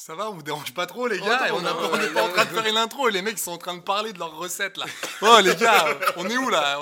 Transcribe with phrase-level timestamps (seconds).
[0.00, 2.50] Ça va, on vous dérange pas trop les gars On n'est pas en train de
[2.50, 4.86] faire une intro et les mecs sont en train de parler de leurs recettes là.
[5.20, 5.86] Oh les gars,
[6.16, 6.78] on est où là?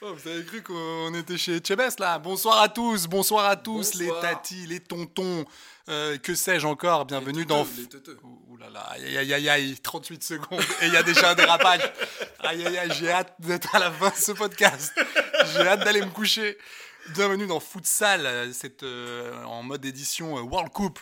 [0.00, 2.16] Oh, Vous avez cru qu'on était chez Chebest là?
[2.20, 5.44] Bonsoir à tous, bonsoir à tous les tatis, les tontons,
[5.88, 7.06] euh, que sais-je encore?
[7.06, 7.62] Bienvenue dans...
[7.62, 11.34] Ouh là là, aïe aïe aïe aïe, 38 secondes et il y a déjà un
[11.34, 11.92] dérapage.
[12.38, 14.92] Aïe aïe aïe, j'ai hâte d'être à la fin de ce podcast.
[15.54, 16.56] J'ai hâte d'aller me coucher.
[17.14, 21.00] Bienvenue dans Futsal, euh, cette, euh, en mode édition World Cup.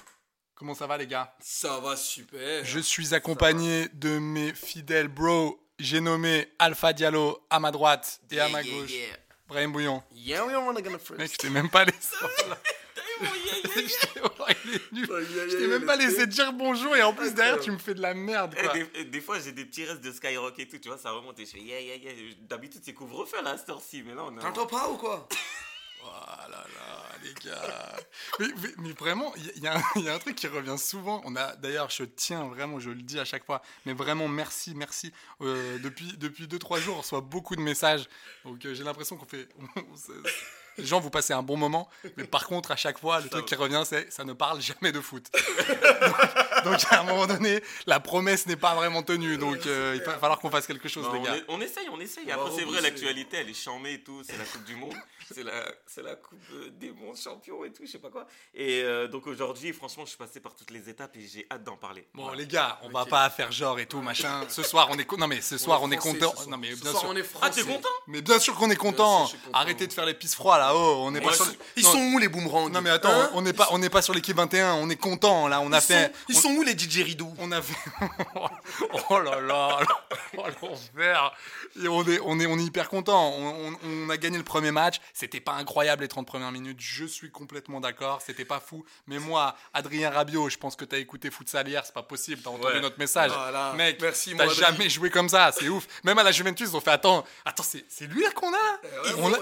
[0.62, 1.34] Comment ça va les gars?
[1.40, 2.64] Ça va super.
[2.64, 5.58] Je suis accompagné de mes fidèles bros.
[5.80, 8.92] J'ai nommé Alpha Diallo à ma droite et à ma gauche.
[8.92, 9.16] yeah.
[9.48, 10.04] Brahim Bouillon.
[10.12, 11.18] Yeah, we are gonna first.
[11.18, 11.98] Mec, je t'ai même pas laissé.
[13.22, 17.78] Je t'ai- oh, t'ai même pas laissé dire bonjour et en plus derrière tu me
[17.78, 18.54] fais de la merde
[18.94, 21.38] des, des fois, j'ai des petits restes de Skyrock et tout, tu vois, ça remonte
[21.40, 22.12] et je fais yeah, yeah, yeah.
[22.48, 24.44] D'habitude, c'est couvre-feu là, à cette heure-ci, mais là, on est.
[24.44, 25.28] en- pas ou quoi?
[26.04, 27.96] Oh là là, les gars.
[28.40, 31.20] Mais, mais- mais vraiment, il y, a- un truc qui revient souvent.
[31.24, 34.74] On a d'ailleurs, je tiens vraiment, je le dis à chaque fois, mais vraiment merci,
[34.74, 35.12] merci.
[35.42, 38.08] Euh, depuis depuis deux trois jours, on reçoit beaucoup de messages.
[38.44, 39.48] Donc euh, j'ai l'impression qu'on fait.
[40.78, 43.28] on les gens vous passez un bon moment, mais par contre à chaque fois le
[43.28, 45.26] truc qui revient c'est ça ne parle jamais de foot.
[46.64, 50.02] donc, donc, à un moment donné la promesse n'est pas vraiment tenue, donc euh, il
[50.02, 51.36] va falloir qu'on fasse quelque chose Non, les on, gars.
[51.36, 52.30] est- on essaye, on essaye.
[52.30, 54.22] Après, c'est vrai, l'actualité, elle est charmée et tout.
[54.24, 54.94] C'est la Coupe du Monde.
[55.86, 58.26] C'est la, Coupe euh, des mondes champions et tout, je sais pas quoi.
[58.54, 61.64] Et euh, donc aujourd'hui, franchement, je suis passé par toutes les étapes et j'ai hâte
[61.64, 62.06] d'en parler.
[62.14, 62.38] Bon Voilà.
[62.38, 64.44] les gars, on va pas faire genre et tout machin.
[64.48, 66.34] Ce soir on est non mais ce soir on est, content.
[66.48, 67.14] Non mais bien sûr.
[67.40, 67.88] Ah, t'es content?
[68.06, 69.30] Mais bien sûr qu'on est content.
[69.52, 70.72] Arrêtez de faire les pisse froids là.
[70.74, 71.46] Oh, on est pas sur.
[71.76, 73.90] Ils Non, sont où les boomerangs Non mais attends, Hein on n'est pas on n'est
[73.90, 76.62] pas sur l'équipe 21, on est content là, on a fait sont, ils sont où
[76.62, 77.74] les DJ Ridou on a fait
[79.10, 79.78] Oh là là,
[80.38, 81.32] oh l'enfer.
[81.82, 83.30] Et on est on est on est hyper content.
[83.36, 86.78] On, on- on a gagné le premier match, c'était pas incroyable les 30 premières minutes,
[86.80, 90.98] je suis complètement d'accord, c'était pas fou, mais moi Adrien Rabiot, je pense que t'as
[90.98, 92.80] écouté Futsal hier, c'est pas possible, t'as entendu Ouais.
[92.80, 93.32] notre message.
[93.32, 93.72] Voilà.
[93.74, 95.86] Mec, Merci, t'as jamais joué comme ça, c'est ouf.
[96.04, 98.58] Même à la Juventus, ils ont fait attends, attends, c'est lui là qu'on a
[99.18, 99.32] On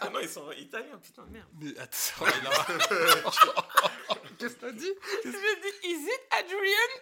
[0.00, 1.48] Ah non, ils sont italiens, putain, merde.
[1.60, 2.66] Mais attends, il a-
[4.38, 4.92] Qu'est-ce que t'as dit?
[5.24, 6.92] Je dis, is it Adrian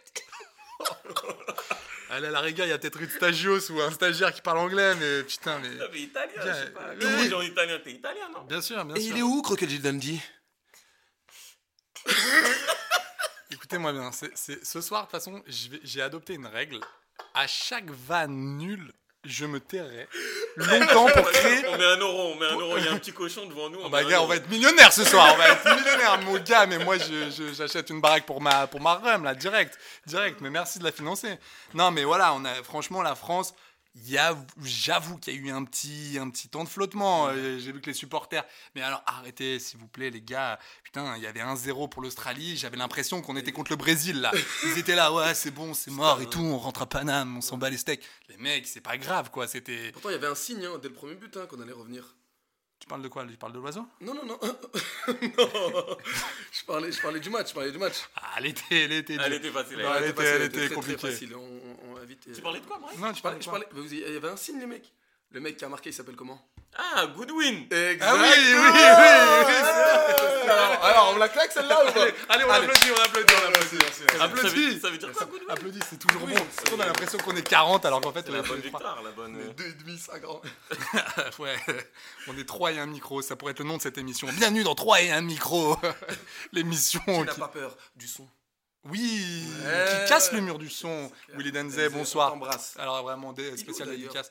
[2.11, 4.59] Ah là, la réga, il y a peut-être une stagios ou un stagiaire qui parle
[4.59, 5.71] anglais, mais putain, mais.
[5.71, 6.91] Non, mais italien, je sais pas.
[6.93, 8.43] on dit en italien T'es italien, non?
[8.45, 9.13] Bien sûr, bien Et sûr.
[9.15, 10.21] il est où Crocodile Dundee?
[13.51, 16.81] Écoutez-moi bien, c'est, c'est- ce soir, de toute façon, j'ai adopté une règle.
[17.35, 18.93] À chaque vanne nulle,
[19.25, 20.07] je me tairai
[20.57, 21.65] longtemps pour créer.
[21.69, 22.77] On met un euro, on met un euro.
[22.79, 23.79] Il y a un petit cochon devant nous.
[23.81, 25.65] Oh on bah met un gars, on va être millionnaire ce soir, on va être
[25.77, 29.25] millionnaire, mon gars, mais moi je- je- j'achète une baraque pour ma, pour ma rhum,
[29.25, 31.39] là, direct, direct, mais merci de la financer.
[31.75, 33.55] Non, mais voilà, on a, franchement, la France,
[34.63, 37.81] j'avoue qu'il y a eu un petit, un petit temps de flottement, euh, j'ai vu
[37.81, 38.45] que les supporters,
[38.75, 42.03] mais alors arrêtez s'il vous plaît les gars, putain, il y avait un 0 pour
[42.03, 44.33] l'Australie, j'avais l'impression qu'on était contre le Brésil là,
[44.65, 47.41] ils étaient là, ouais c'est bon, c'est mort et tout, on rentre à Paname, on
[47.41, 48.05] s'en bat les steaks.
[48.29, 49.93] Les mecs, c'est pas grave quoi, c'était...
[49.93, 52.15] Pourtant, il y avait un signe hein, dès le premier but hein, qu'on allait revenir.
[52.85, 53.25] Tu parles de quoi?
[53.25, 53.87] Tu parles de l'oiseau?
[54.03, 54.39] Non, non, non.
[54.43, 55.97] non.
[56.53, 57.95] Je, parlais, je parlais du match, je parlais du match.
[58.15, 59.79] Ah, elle était, elle était, Elle était facile.
[59.79, 61.11] Non, elle elle était elle facile, était très, très compliquée.
[61.13, 61.35] facile.
[61.35, 63.67] On, on, on va vite, euh, Tu parlais de quoi, Bref Non, tu Je parlais,
[63.75, 64.93] je Il y avait un signe, les mecs.
[65.31, 66.47] Le mec qui a marqué, il s'appelle comment?
[66.77, 68.61] Ah, Goodwin Ah oui, oui, oui,
[69.47, 69.55] oui,
[70.49, 73.85] alors, alors, on la claque celle-là ou pas Allez, on applaudit, on applaudit, on applaudit.
[73.95, 74.81] Ça veut- Applaudis.
[74.81, 76.35] Ça veut dire quoi, Goodwin Applaudis, c'est toujours bon.
[76.77, 79.03] On a l'impression qu'on est 40 alors qu'en fait C'est on la est bonne victoire,
[79.03, 79.37] la bonne.
[79.37, 80.43] euh, Deux et demi, cinq ans.
[81.39, 81.57] ouais,
[82.29, 84.27] on est 3 et un micro, ça pourrait être le nom de cette émission.
[84.33, 85.77] Bienvenue dans 3 et un micro,
[86.53, 87.41] l'émission Tu n'as qui...
[87.41, 88.29] pas peur du son.
[88.87, 90.03] Oui, Ouais.
[90.05, 91.11] qui casse le mur du son.
[91.35, 92.29] Willy Denzey, Denzey, bonsoir.
[92.29, 92.75] on t'embrasse.
[92.79, 94.31] Alors vraiment, des spéciales d'ailleurs dédicaces.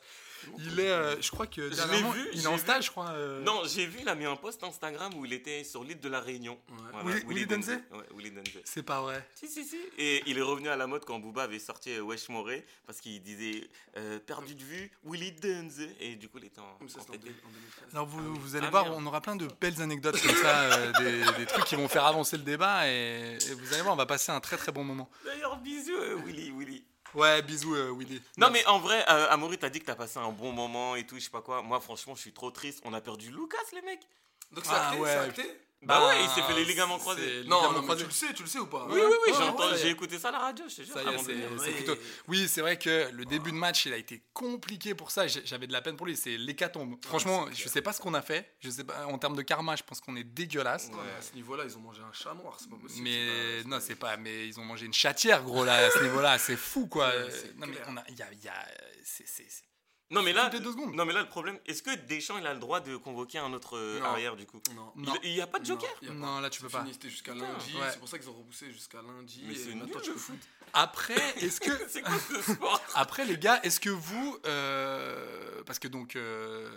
[0.59, 2.59] Il est, euh, je crois que l'ai dernièrement, vu, il est en vu.
[2.61, 3.09] stage, je crois.
[3.11, 5.99] euh, Non, j'ai vu, il a mis un post Instagram où il était sur l'île
[5.99, 6.59] de la Réunion.
[6.91, 8.43] Voilà, Willy- Willy Denze Ouais, Willy Denze.
[8.65, 9.27] C'est pas vrai.
[9.35, 9.77] Si, si, si.
[9.97, 12.99] Et il est revenu à la mode quand Booba avait sorti euh, Wesh Moré parce
[13.01, 13.67] qu'il disait
[13.97, 15.81] euh, perdu de vue, Willy Denze.
[15.99, 16.87] Et du coup, il était en.
[16.87, 17.21] Ça, en en tête.
[17.21, 17.93] 2013.
[17.93, 18.95] Alors vous, vous allez Ah, voir, merde.
[18.99, 22.05] on aura plein de belles anecdotes comme ça, euh, des, des trucs qui vont faire
[22.05, 24.83] avancer le débat et, et vous allez voir, on va passer un très très bon
[24.83, 25.09] moment.
[25.25, 25.93] D'ailleurs, bisous,
[26.25, 26.83] Willy, Willy.
[27.13, 28.21] Ouais, bisous euh, Willy.
[28.37, 31.05] Non, mais en vrai, euh, Amaury, t'as dit que t'as passé un bon moment et
[31.05, 31.61] tout, je sais pas quoi.
[31.61, 32.81] Moi, franchement, je suis trop triste.
[32.85, 34.07] On a perdu Lucas, les mecs.
[34.51, 35.09] Donc c'est Ah, acté, ouais.
[35.09, 37.25] c'est acté Bah, ouais, il s'est fait les ligaments croisés.
[37.25, 38.01] les Non, ligaments non, mais croisés.
[38.03, 40.29] tu le sais, tu le sais ou pas Oui, oui, oui, Ouais, j'ai écouté ça
[40.29, 40.93] à la radio, je te jure.
[40.93, 41.95] Ça y est, avant de c'est plutôt.
[42.29, 45.27] Oui, c'est vrai que le début de match, il a été compliqué pour ça.
[45.27, 46.15] J'avais de la peine pour lui.
[46.15, 46.95] C'est l'hécatombe.
[47.03, 48.55] Franchement, je sais pas ce qu'on a fait.
[48.61, 49.05] Je sais pas.
[49.07, 50.87] En termes de karma, je pense qu'on est dégueulasse.
[50.93, 53.03] Ouais, À ce niveau-là, ils ont mangé un chat noir, c'est pas possible.
[53.03, 54.15] Mais non, c'est pas.
[54.15, 56.37] Mais ils ont mangé une chatière, gros là, à ce niveau-là.
[56.37, 57.11] C'est fou, quoi.
[57.57, 58.03] Non, mais on a.
[58.09, 58.27] Y a.
[58.31, 58.67] il y a-
[59.03, 59.63] c'est- c'est- c'est-
[60.11, 60.93] Non mais là, deux secondes.
[60.93, 63.51] non mais là le problème, est-ce que Deschamps il a le droit de convoquer un
[63.53, 64.05] autre euh, Non.
[64.05, 64.61] arrière du coup?
[64.75, 64.93] Non.
[64.95, 65.13] Il- Non.
[65.23, 65.89] Il n'y a pas de joker?
[66.03, 66.81] Non, y a Non, là, tu peux pas.
[66.81, 67.73] fini, C'était jusqu'à Putain, lundi.
[67.75, 67.87] ouais.
[67.91, 69.43] C'est pour ça qu'ils ont repoussé jusqu'à lundi.
[69.47, 70.39] Mais et c'est maintenant, nul tu le peux foot.
[70.73, 71.71] Après, est-ce que.
[71.89, 72.81] C'est quoi ce sport?
[72.95, 74.37] Après, les gars, est-ce que vous.
[74.45, 76.15] euh, parce que donc.
[76.15, 76.69] euh,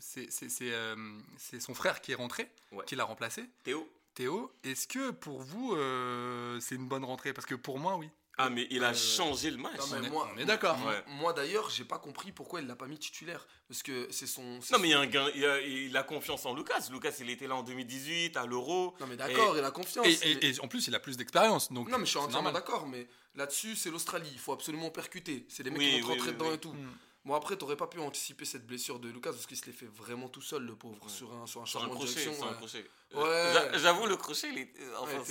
[0.00, 0.94] c'est c'est- c'est, euh,
[1.38, 2.84] c'est son frère qui est rentré, Ouais.
[2.86, 3.44] qui l'a remplacé.
[3.64, 7.32] Théo Théo, est-ce que pour vous, euh, c'est une bonne rentrée?
[7.32, 8.08] Parce que pour moi, oui.
[8.40, 9.78] Ah mais il a Euh, changé le match.
[9.78, 10.78] Non, mais On est- moi, on est d'accord.
[10.86, 11.02] Ouais.
[11.08, 13.46] Moi d'ailleurs, j'ai pas compris pourquoi il l'a pas mis titulaire.
[13.66, 14.60] Parce que c'est son.
[14.60, 16.54] c'est Non mais il, y a son- un gain- il, a, il a confiance en
[16.54, 16.88] Lucas.
[16.92, 18.94] Lucas il était là en 2018 à l'Euro.
[19.00, 20.06] Non mais d'accord, Et- il a confiance.
[20.06, 21.72] Et, mais- et- et en plus, il a plus d'expérience.
[21.72, 25.44] Donc Non mais je suis entièrement d'accord, mais là-dessus c'est l'Australie, il faut absolument percuter.
[25.48, 26.54] C'est les mecs Oui, qui vont te oui, rentrer oui, dedans oui.
[26.54, 26.72] et tout.
[26.72, 26.92] Mm.
[27.28, 29.90] Bon après t'aurais pas pu anticiper cette blessure de Lucas parce qu'il se l'est fait
[29.94, 32.48] vraiment tout seul le pauvre sur un sur un Sur un changement de crochet, sur
[32.48, 32.90] un crochet.
[33.12, 33.22] Ouais.
[33.22, 35.24] Euh, j'a- J'avoue le crochet, il est, enfin Ouais,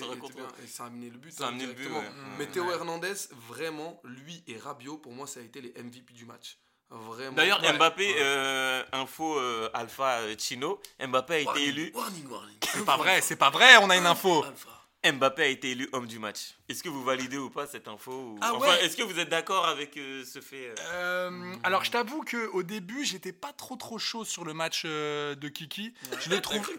[0.63, 1.31] et ça a amené le but.
[1.31, 1.89] Ça a hein, amené le but.
[2.37, 2.45] Mais.
[2.45, 3.15] Théo Hernandez,
[3.49, 6.59] vraiment, lui et Rabiot, pour moi, ça a été les MVP du match.
[6.91, 7.35] Vraiment.
[7.35, 7.61] D'ailleurs.
[7.61, 11.91] Mbappé, euh, info euh, Alpha euh, Chino, Mbappé a été élu.
[11.95, 12.57] Warning, warning.
[12.61, 14.43] C'est pas vrai, c'est pas vrai, on a une info.
[14.43, 14.76] Alpha.
[15.11, 16.55] Mbappé a été élu homme du match.
[16.69, 18.85] Est-ce que vous validez ou pas cette info ou- Ah Enfin, ouais.
[18.85, 20.75] est-ce que vous êtes d'accord avec euh, ce fait euh?
[20.93, 25.35] Euh, alors, je t'avoue qu'au début, j'étais pas trop trop chaud sur le match euh,
[25.35, 25.93] de Kiki.
[26.19, 26.69] Je le trouve.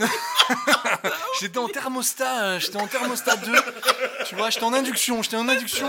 [1.40, 3.52] J'étais en thermostat, euh, j'étais en thermostat 2.
[4.28, 5.88] Tu vois, j'étais en induction, j'étais en induction.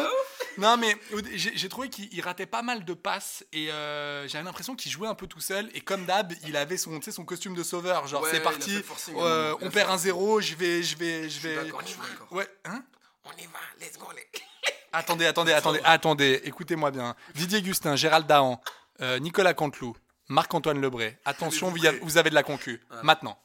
[0.58, 0.96] Non, mais
[1.34, 5.08] j'ai trouvé qu'il il ratait pas mal de passes et euh, j'avais l'impression qu'il jouait
[5.08, 5.70] un peu tout seul.
[5.74, 8.08] Et comme d'hab, il avait son, son costume de sauveur.
[8.08, 11.40] Genre, Ouais, c'est parti, forcing, euh, on perd un zéro, je vais, je vais, je
[11.40, 11.56] vais.
[11.70, 12.36] je.
[12.36, 12.84] Ouais, hein?
[13.24, 14.28] On y va, let's go les.
[14.94, 17.16] Attendez, attendez, attendez, attendez, écoutez-moi bien.
[17.34, 18.62] Didier Gustin, Gérald Dahan,
[19.02, 19.96] euh, Nicolas Canteloup,
[20.28, 21.18] Marc-Antoine Lebré.
[21.24, 22.82] Attention, vous, y avez- vous avez de la concu.
[23.02, 23.40] Maintenant.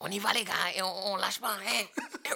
[0.00, 1.52] On y va les gars et on, on lâche pas.
[1.52, 1.84] hein.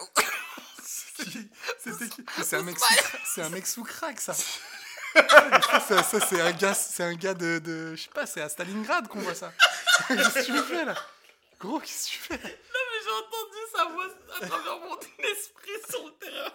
[1.79, 4.35] C'était qui C'est un mec sous c'est un mec sous crack ça.
[4.35, 9.09] ça, c'est un gars, c'est un gars de, de je sais pas, c'est à Stalingrad
[9.09, 9.53] qu'on voit ça.
[10.09, 10.95] qu'est-ce que tu fais là?
[11.61, 12.41] Gros, qu'est-ce que tu fais?
[12.43, 14.07] Mais j'ai entendu sa voix
[14.41, 16.53] à travers mon esprit sur le terrain.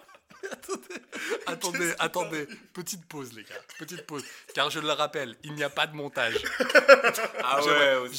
[1.46, 4.22] Attendez, attendez, petite pause les gars, petite pause.
[4.54, 6.36] Car je le rappelle, il n'y a pas de montage.
[7.42, 8.16] Ah J'aimerais- aussi,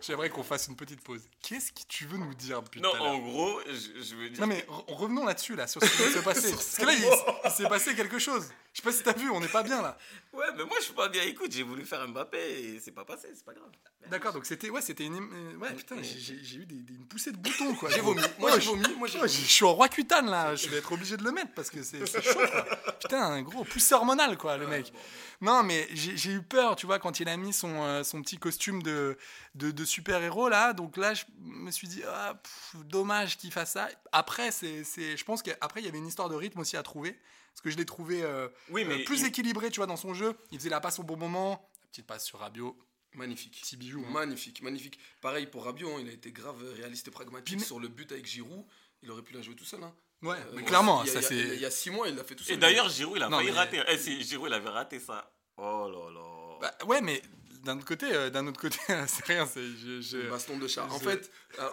[0.00, 1.22] J'aimerais qu'on, qu'on fasse une petite pause.
[1.42, 4.40] Qu'est-ce que tu veux nous dire depuis Non, en gros, je, je veux dire.
[4.40, 6.50] Non mais re- revenons là-dessus là sur ce qui vient de se passer.
[6.50, 7.04] Parce que là il,
[7.44, 8.48] il s'est passé quelque chose.
[8.72, 9.96] Je sais pas si t'as vu, on n'est pas bien là.
[10.32, 11.22] Ouais, mais moi je suis pas bien.
[11.24, 13.70] Écoute, j'ai voulu faire Mbappé et c'est pas passé, c'est pas grave.
[14.08, 17.32] D'accord, donc c'était ouais, c'était une euh, ouais putain, j'ai- eu des, des- une poussée
[17.32, 17.90] de boutons quoi.
[17.90, 18.20] J'ai vomi.
[18.38, 18.84] Moi, Ouais, j'ai vomi.
[18.98, 21.32] Moi, j'ai Ouais, je suis en roi cutane là, je vais être obligé de le
[21.32, 22.64] mettre parce que c'est c'est chaud quoi.
[23.00, 24.92] Putain, un gros poussé hormonal quoi le mec.
[25.40, 28.38] Non mais j'ai eu peur, tu vois, quand il a mis son, euh, son petit
[28.38, 29.18] costume de,
[29.54, 33.72] de, de super-héros là, donc là je me suis dit, ah, pff, dommage qu'il fasse
[33.72, 33.88] ça.
[34.12, 36.82] Après, c'est, c'est- je pense qu'après il y avait une histoire de rythme aussi à
[36.82, 37.12] trouver,
[37.52, 39.96] parce que je l'ai trouvé euh, Oui, mais euh, plus il- équilibré, tu vois, dans
[39.96, 40.36] son jeu.
[40.52, 42.78] Il faisait la passe au bon moment, la petite passe sur Rabiot,
[43.12, 43.60] Magnifique.
[43.60, 44.02] petit bijou.
[44.06, 44.10] hein.
[44.12, 44.98] Magnifique, magnifique.
[45.20, 47.88] Pareil pour Rabiot, hein, il a été grave réaliste et pragmatique Puis mais- sur le
[47.88, 48.64] but avec Giroud.
[49.02, 49.82] Il aurait pu la jouer tout seul.
[49.82, 49.92] Hein.
[50.24, 51.34] Ouais, Euh, mais bon, clairement, il y a- ça a- c'est...
[51.36, 52.54] Il y a six mois, il l'a fait tout seul.
[52.54, 53.82] Et d'ailleurs, Giroud, il a Non, failli mais- rater.
[53.88, 55.30] Eh, si Giroud, il avait raté ça.
[55.56, 56.20] Oh là là.
[56.60, 57.20] Bah, ouais, mais
[57.64, 59.60] d'un autre côté, euh, d'un autre côté, c'est rien, c'est...
[59.62, 60.84] je- je- baston de chat.
[60.90, 61.72] En je- fait, alors,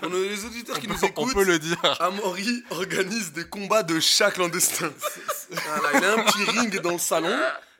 [0.00, 1.78] pour nos- les auditeurs qui on, nous peut, écoutent, on peut le dire.
[2.00, 4.92] Amaury organise des combats de chats clandestins.
[5.50, 7.38] Voilà, il a un petit ring dans le salon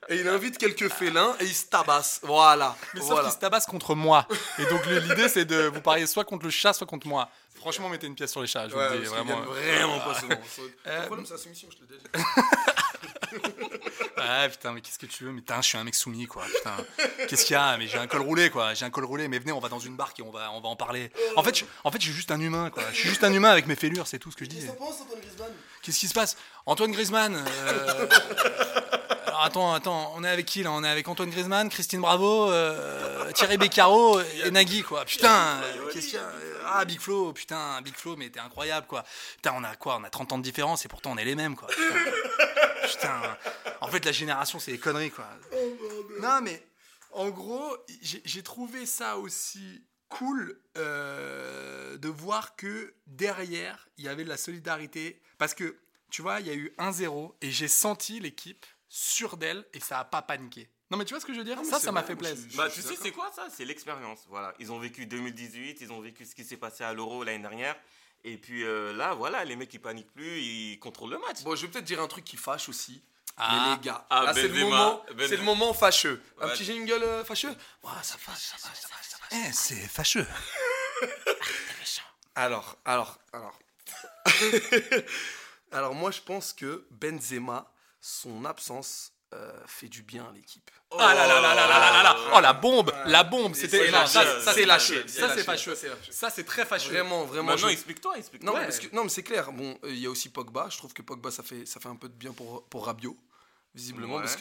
[0.09, 2.21] et il invite quelques félins et il se tabasse.
[2.23, 2.77] Voilà.
[2.95, 3.25] Mais sauf voilà.
[3.25, 4.27] qu'il se tabasse contre moi.
[4.59, 7.29] Et donc le- l'idée c'est de vous parier soit contre le chat, soit contre moi.
[7.57, 9.41] Franchement, mettez une pièce sur les chats, je vous Ouais, le dis vraiment.
[9.43, 10.35] vraiment pas souvent.
[10.87, 13.37] Euh, Le problème, c'est la soumission, je te déjà dit.
[14.19, 15.31] Ah putain, mais qu'est-ce que tu veux?
[15.33, 16.45] Mais putain, je suis un mec soumis quoi.
[16.45, 16.77] Putain,
[17.29, 17.77] qu'est-ce qu'il y a?
[17.77, 18.75] Mais j'ai un col roulé quoi.
[18.75, 19.29] J'ai un col roulé.
[19.29, 21.11] Mais venez, on va dans une barque et on va, on va en parler.
[21.37, 22.83] En fait, je, en fait, je suis juste un humain quoi.
[22.93, 24.67] Je suis juste un humain avec mes fêlures, c'est tout ce que je dis.
[24.69, 25.53] Antoine Griezmann?
[25.83, 26.37] Qu'est-ce qui se passe?
[26.67, 27.37] Antoine Griezmann.
[27.37, 28.07] euh,
[29.37, 30.73] Alors attends, attends, on est avec qui là?
[30.73, 35.05] On est avec Antoine Griezmann, Christine Bravo, euh, Thierry Beccaro et Nagui quoi.
[35.05, 36.33] Putain, euh, qu'est-ce qu'il y a?
[36.65, 39.05] Ah Big Flo, putain, Big Flo, mais t'es incroyable quoi.
[39.35, 39.99] Putain, on a quoi?
[40.01, 41.69] On a 30 ans de différence et pourtant on est les mêmes quoi.
[41.69, 42.01] Putain,
[42.89, 43.37] Putain.
[43.83, 45.29] en fait la génération c'est des conneries quoi.
[46.23, 46.67] Non mais
[47.13, 54.09] en gros, j'ai j'ai trouvé ça aussi cool euh, de voir que derrière il y
[54.09, 55.77] avait de la solidarité parce que
[56.11, 60.01] tu vois, il y a eu 1-0 et j'ai senti l'équipe sûre d'elle et ça
[60.01, 60.69] a pas paniqué.
[60.91, 61.59] Non mais tu vois ce que je veux dire?
[61.65, 62.49] Ça, ça m'a fait plaisir.
[62.57, 63.49] Bah, tu sais, c'est quoi ça?
[63.55, 64.21] C'est l'expérience.
[64.29, 64.55] Voilà.
[64.61, 67.77] Ils ont vécu 2018, ils ont vécu ce qui s'est passé à l'Euro l'année dernière.
[68.25, 71.43] Et puis euh, là, voilà, les mecs, ils paniquent plus, ils contrôlent le match.
[71.43, 73.03] Bon, je vais peut-être dire un truc qui fâche aussi.
[73.37, 73.67] Ah.
[73.69, 76.23] mais les gars, Ah, là c'est le moment, c'est le moment fâcheux.
[76.41, 76.53] Un Ouais.
[76.55, 77.51] petit jingle euh, fâcheux?
[77.83, 79.39] Ouais, ça fâche, ça fâche, ça fâche, ça fâche.
[79.49, 80.27] Eh, c'est fâcheux.
[82.35, 83.59] Alors, alors, alors.
[85.73, 87.73] alors moi je pense que Benzema,
[88.07, 90.71] son absence euh, fait du bien à l'équipe.
[90.93, 92.93] Oh ah là là là là là là là Oh la bombe.
[93.07, 94.21] La bombe C'était lâché.
[94.41, 95.09] Ça, c'est lâché.
[95.09, 95.75] Ça c'est fâcheux.
[96.11, 96.93] Ça c'est très fâcheux.
[96.93, 97.51] Vraiment, vraiment.
[97.51, 98.61] Maintenant explique-toi, explique-toi.
[98.93, 99.51] Non, mais c'est clair.
[99.51, 100.69] Bon, il y a aussi Pogba.
[100.71, 103.17] Je trouve que Pogba ça fait ça fait un peu de bien pour pour Rabiot
[103.77, 104.23] visiblement, Ouais.
[104.23, 104.35] parce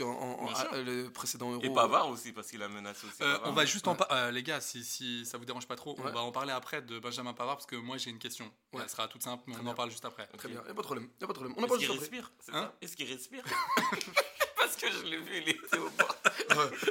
[0.48, 0.68] en- sûr.
[0.72, 1.62] ah, le précédent Euro.
[1.64, 3.22] Et Pavard aussi, parce qu'il a menacé aussi.
[3.22, 3.50] Euh, Pavard.
[3.50, 4.32] on va juste en parler.
[4.32, 6.98] les gars, si, si ça vous dérange pas trop, on va en parler après de
[7.00, 8.46] Benjamin Pavard parce que moi j'ai une question.
[8.74, 8.82] Ouais.
[8.84, 9.72] Elle sera toute simple, mais on bien.
[9.72, 10.26] en parle juste après.
[10.38, 11.10] Très bien, il a pas de problème.
[11.20, 11.54] Y a pas de problème.
[11.58, 12.18] On en Est-ce parle qu'il juste après.
[12.18, 13.44] respire c'est Hein Est-ce qu'il respire?
[14.66, 16.16] Parce que je l'ai vu, il était au bord.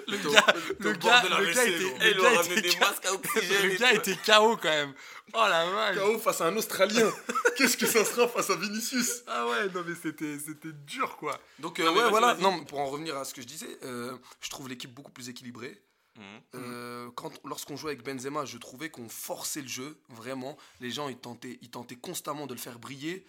[0.08, 0.46] Le gars-
[0.78, 3.12] le gars- le gars était- il le leur gars a ramené était des masques à
[3.12, 3.68] oxygène.
[3.68, 4.94] Le gars était KO quand même.
[5.32, 5.96] Oh la vache.
[5.96, 7.10] KO face à un Australien.
[7.56, 9.22] Qu'est-ce que ça sera face à Vinicius?
[9.26, 11.38] Ah ouais, non mais c'était c'était dur quoi.
[11.58, 12.34] Donc, euh, Non, ouais, voilà.
[12.34, 15.28] Non, pour en revenir à ce que je disais, euh, je trouve l'équipe beaucoup plus
[15.28, 15.80] équilibrée.
[16.16, 16.22] Mhm.
[16.54, 20.56] Euh, quand, lorsqu'on jouait avec Benzema, je trouvais qu'on forçait le jeu, vraiment.
[20.80, 23.26] Les gens, ils tentaient, ils tentaient constamment de le faire briller.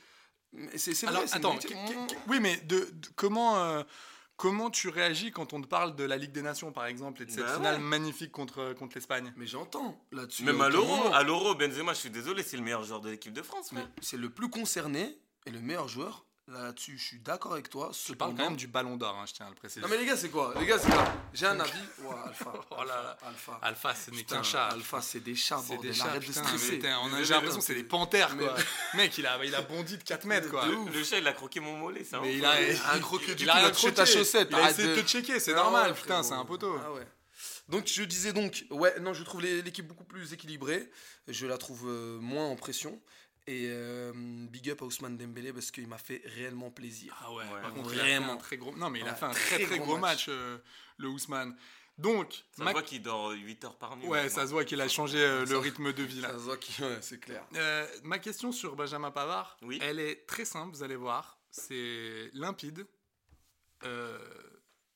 [0.54, 3.84] Mais c'est c'est Alors vrai, c'est attends, une oui mais de, de- comment euh,
[4.38, 7.26] comment tu réagis quand on te parle de la Ligue des Nations par exemple et
[7.26, 7.82] de cette Bah finale ouais.
[7.82, 9.34] magnifique contre contre l'Espagne?
[9.38, 10.44] Mais j'entends là-dessus.
[10.44, 13.34] Même à l'Euro, à l'Euro, Benzema, je suis désolé, c'est le meilleur joueur de l'équipe
[13.34, 16.25] de France, Mais c'est le plus concerné et le meilleur joueur.
[16.48, 17.90] Là-dessus, je suis d'accord avec toi.
[18.06, 19.82] Tu parles quand même du Ballon d'Or, hein, je tiens à le préciser.
[19.82, 20.54] Non mais les gars, c'est quoi?
[20.60, 21.12] Les gars, c'est quoi?
[21.34, 21.72] J'ai un avis.
[22.04, 22.54] Ouah, Alpha.
[22.70, 23.18] Oh là là.
[23.28, 23.60] Alpha.
[23.64, 24.68] Alpha, ce n'est qu'un chat.
[24.68, 25.92] Alpha, c'est des chats, C'est bordel.
[25.92, 26.76] des chats, Arrête de stresser.
[26.78, 28.56] putain, on a- Mais J'ai l'impression que c'est des panthères, quoi.
[28.94, 30.68] Mec, il a, il a bondi de 4 mètres, quoi.
[30.68, 32.20] Le chat, il a croqué mon mollet, ça.
[32.22, 32.60] Mais hein.
[32.60, 33.94] il a, Un croquet du il a croqué.
[33.96, 36.78] ta chaussette, Il a arrête essayé de te checker, c'est normal, putain, c'est un poteau.
[36.86, 37.08] Ah ouais.
[37.68, 40.88] Donc je disais donc, ouais, non, je trouve l'équipe beaucoup plus équilibrée.
[41.28, 43.02] Je la trouve euh, moins en pression.
[43.48, 47.16] Et euh, big up à Ousmane Dembélé parce qu'il m'a fait réellement plaisir.
[47.22, 48.34] Ah ouais, Ouais, par contre, il a fait vraiment.
[48.34, 48.76] un très gros.
[48.76, 50.28] Non, mais il a fait un très très très gros gros match.
[50.28, 50.58] match, euh,
[50.98, 51.56] le Ousmane.
[51.98, 54.08] Donc, Ça ma- voit qu'il dort 8 heures par nuit.
[54.08, 56.30] ouais, ça se voit qu'il a changé euh, le Ça- rythme de vie là.
[56.32, 57.46] Ça se voit qu'il- ouais, c'est clair.
[57.56, 59.80] Euh, ma question sur Benjamin Pavard, Oui.
[59.82, 61.38] elle est très simple, vous allez voir.
[61.52, 62.86] C'est limpide.
[63.84, 64.20] Euh,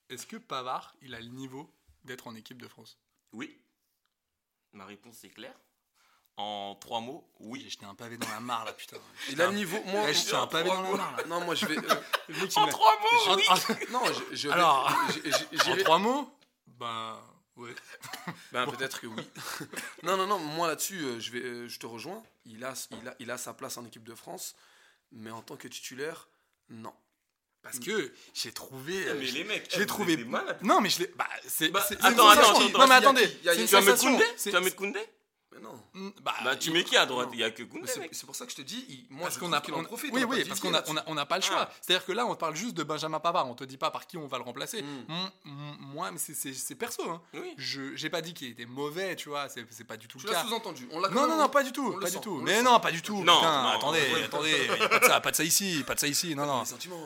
[0.09, 1.71] Est-ce que Pavard, il a le niveau
[2.03, 2.97] d'être en équipe de France?
[3.31, 3.61] Oui.
[4.73, 5.55] Ma réponse est claire.
[6.41, 7.69] En trois mots, J'ai oui.
[7.69, 8.95] jeté un pavé dans la mare là, putain.
[9.29, 9.77] Il a le niveau.
[9.87, 11.23] Moi, Ouais, je tiens un pavé dans la mare là.
[11.27, 11.77] non, moi je vais.
[11.77, 13.43] euh, En trois mots, oui.
[13.49, 13.55] en-
[13.91, 14.89] non, je, je vais- Alors.
[15.13, 15.31] j'ai-
[15.65, 16.31] j'ai- En trois mots
[16.65, 17.19] Ben,
[17.57, 17.75] ouais.
[18.53, 19.21] Ben, peut-être que oui.
[20.03, 22.23] non, non, non, moi là-dessus, euh, je, vais, euh, je te rejoins.
[22.45, 24.55] Il a, il, a, il a sa place en équipe de France,
[25.11, 26.29] mais en tant que titulaire,
[26.69, 26.93] non.
[27.61, 29.13] Parce que j'ai trouvé.
[29.15, 30.15] Mais j'ai- les mecs, vous trouvé.
[30.23, 30.59] malades.
[30.61, 31.07] Non, mais je l'ai.
[31.17, 31.67] Bah, c'est.
[31.67, 33.37] Bah, attends, attends, attends, Non, mais attendez.
[33.41, 33.99] Il y a- c'est une tu vas mettre.
[33.99, 34.99] Koundé Tu vas mettre Koundé
[36.23, 37.29] Bah, Bah, tu mets qui à droite?
[37.33, 39.35] Il y a que Koundé, c'est pour ça que je te dis, il- moi Parce
[39.35, 40.11] je qu'on a, qu'il en on- profite.
[40.13, 41.67] oui, on oui, pas parce qu'on a, on a, on n'a pas le choix.
[41.69, 41.73] Ah.
[41.81, 43.47] C'est-à-dire que là, on parle juste de Benjamin Pavard.
[43.49, 44.81] On te dit pas par qui on va le remplacer.
[44.81, 45.05] Mm.
[45.07, 47.09] Mm, mm, moi, mais c'est- perso.
[47.09, 47.21] Hein.
[47.33, 47.53] Oui.
[47.57, 49.49] Je, j'ai pas dit qu'il était mauvais, tu vois.
[49.49, 50.47] C'est c'est pas du tout Tu le l'as cas.
[50.47, 50.87] sous-entendu.
[50.91, 52.37] On Non, non, non, pas du tout, on pas du tout.
[52.39, 53.23] on Mais non, pas du tout.
[53.23, 56.07] Non, putain, non, attendez, attendez, pas de ça, pas de ça ici, pas de ça
[56.07, 56.35] ici.
[56.35, 56.63] Non, non.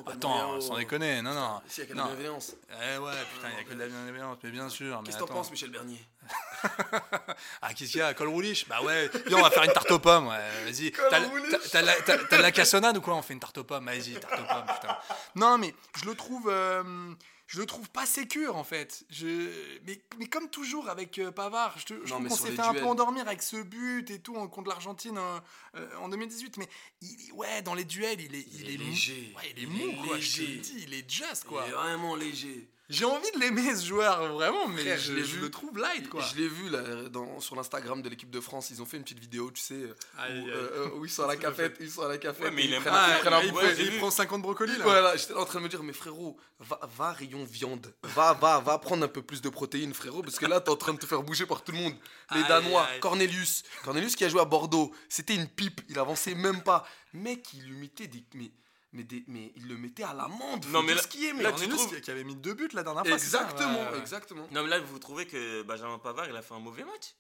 [0.08, 0.78] Attends, sans oh.
[0.78, 1.62] déconner, non, non.
[1.76, 2.04] Il y a que de Non.
[2.04, 2.54] la bienveillance.
[2.72, 5.00] Eh ouais, putain, il y a que de la bienveillance, mais bien sûr.
[5.02, 6.00] mais Qu'est-ce que t'en penses, Michel Bernier?
[7.62, 8.68] Ah, qu'est-ce qu'il y a Col rouliche?
[8.68, 10.92] Bah ouais, viens, on va faire une tarte aux pommes, ouais, vas-y.
[10.92, 13.16] T'as t'as- t'as la- t'as- t'as de la cassonade ou quoi?
[13.16, 14.98] On fait une tarte aux pommes, vas-y, tarte aux pommes, putain.
[15.36, 16.50] Non, mais je le trouve.
[16.50, 17.14] euh,
[17.46, 19.04] je le trouve pas sécure en fait.
[19.12, 19.50] Je...
[19.86, 22.62] Mais, mais comme toujours avec euh, Pavard, je, te- je Non, trouve qu'on s'est fait
[22.62, 25.40] un peu endormir avec ce but et tout en- contre l'Argentine euh,
[25.76, 26.58] euh, en 2018.
[26.58, 26.68] Mais
[27.02, 29.34] il- ouais, dans les duels, il est, il est léger.
[29.36, 30.20] Ouais, il est Il mou, est quoi.
[30.20, 30.58] Je te le léger.
[30.62, 31.68] dis, il est just, Il quoi.
[31.68, 32.70] est vraiment léger.
[32.90, 35.42] J'ai envie de l'aimer ce joueur, vraiment, mais Frère, je, je l'ai je vu.
[35.42, 36.22] le trouve light, quoi.
[36.22, 38.70] Je l'ai vu là, dans, sur l'Instagram de l'équipe de France.
[38.72, 39.76] Ils ont fait une petite vidéo, tu sais,
[40.18, 40.50] Aïe, où, aïe.
[40.50, 41.78] euh, euh, où ils sont à la cafette.
[41.80, 42.44] Ils sont à la cafette.
[42.44, 43.20] Ouais, mais il Ah,
[44.00, 44.84] prend 50 brocolis là.
[44.84, 48.60] Voilà, j'étais en train de me dire, mais frérot, va, va rayon viande, va, va,
[48.60, 51.00] va prendre un peu plus de protéines, frérot, parce que là, t'es en train de
[51.00, 51.96] te faire bouger par tout le monde.
[52.32, 53.00] Les Aïe, Danois, aïe.
[53.00, 56.86] Cornelius, Cornelius qui a joué à Bordeaux, c'était une pipe, il avançait même pas.
[57.14, 58.52] Mec, il lui mettait des, mais,
[58.94, 60.66] mais, des, mais il le mettait à l'amende.
[60.70, 62.54] Non, mais là- ce qui est, mais là, tu trouves- qui, qui avait mis deux
[62.54, 63.18] buts la dernière fois.
[63.18, 64.00] ça Exactement, Ouais, ouais.
[64.00, 64.48] exactement.
[64.52, 67.16] Non, mais là, vous trouvez que Benjamin Pavard, il a fait un mauvais match?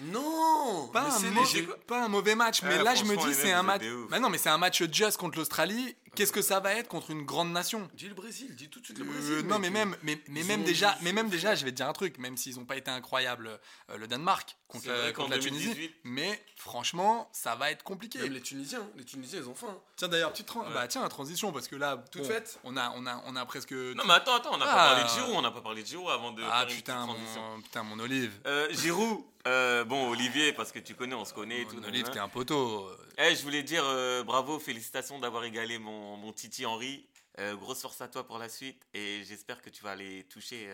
[0.00, 1.68] Non Pas un, c'est mauvais, léger.
[1.86, 3.82] pas un mauvais match, mais Ouais, là je me dis c'est un match.
[4.10, 5.96] Bah non, mais c'est un match just contre l'Australie.
[6.14, 7.88] Qu'est-ce que ça va être contre une grande nation?
[7.94, 9.46] Dis le Brésil, dis tout de suite le Euh, Brésil.
[9.46, 12.18] non mais même mais, même déjà mais même déjà je vais te dire un truc
[12.18, 17.28] même s'ils n'ont pas été incroyables euh, le Danemark contre, la, Tunisie 2018 mais franchement
[17.32, 19.78] ça va être compliqué Même les Tunisiens, les Tunisiens, ils ont faim.
[19.96, 22.90] tiens d'ailleurs petite bah tiens la transition parce que là Toute bon, faite on a
[22.96, 24.74] on a on a presque Non, mais attends, attends, on n'a Ah.
[24.74, 27.60] pas parlé de Giroud, on n'a pas parlé de Giroud avant de ah putain mon,
[27.62, 31.62] putain mon Olive Euh, Giroud, euh, bon, Olivier, parce que tu connais, on se connaît
[31.62, 31.82] et tout.
[31.84, 36.32] Olive t'es un poteau Eh, je voulais dire euh, bravo, félicitations d'avoir égalé mon, mon
[36.32, 37.06] Titi Henry.
[37.40, 40.68] Euh, grosse force à toi pour la suite et j'espère que tu vas aller toucher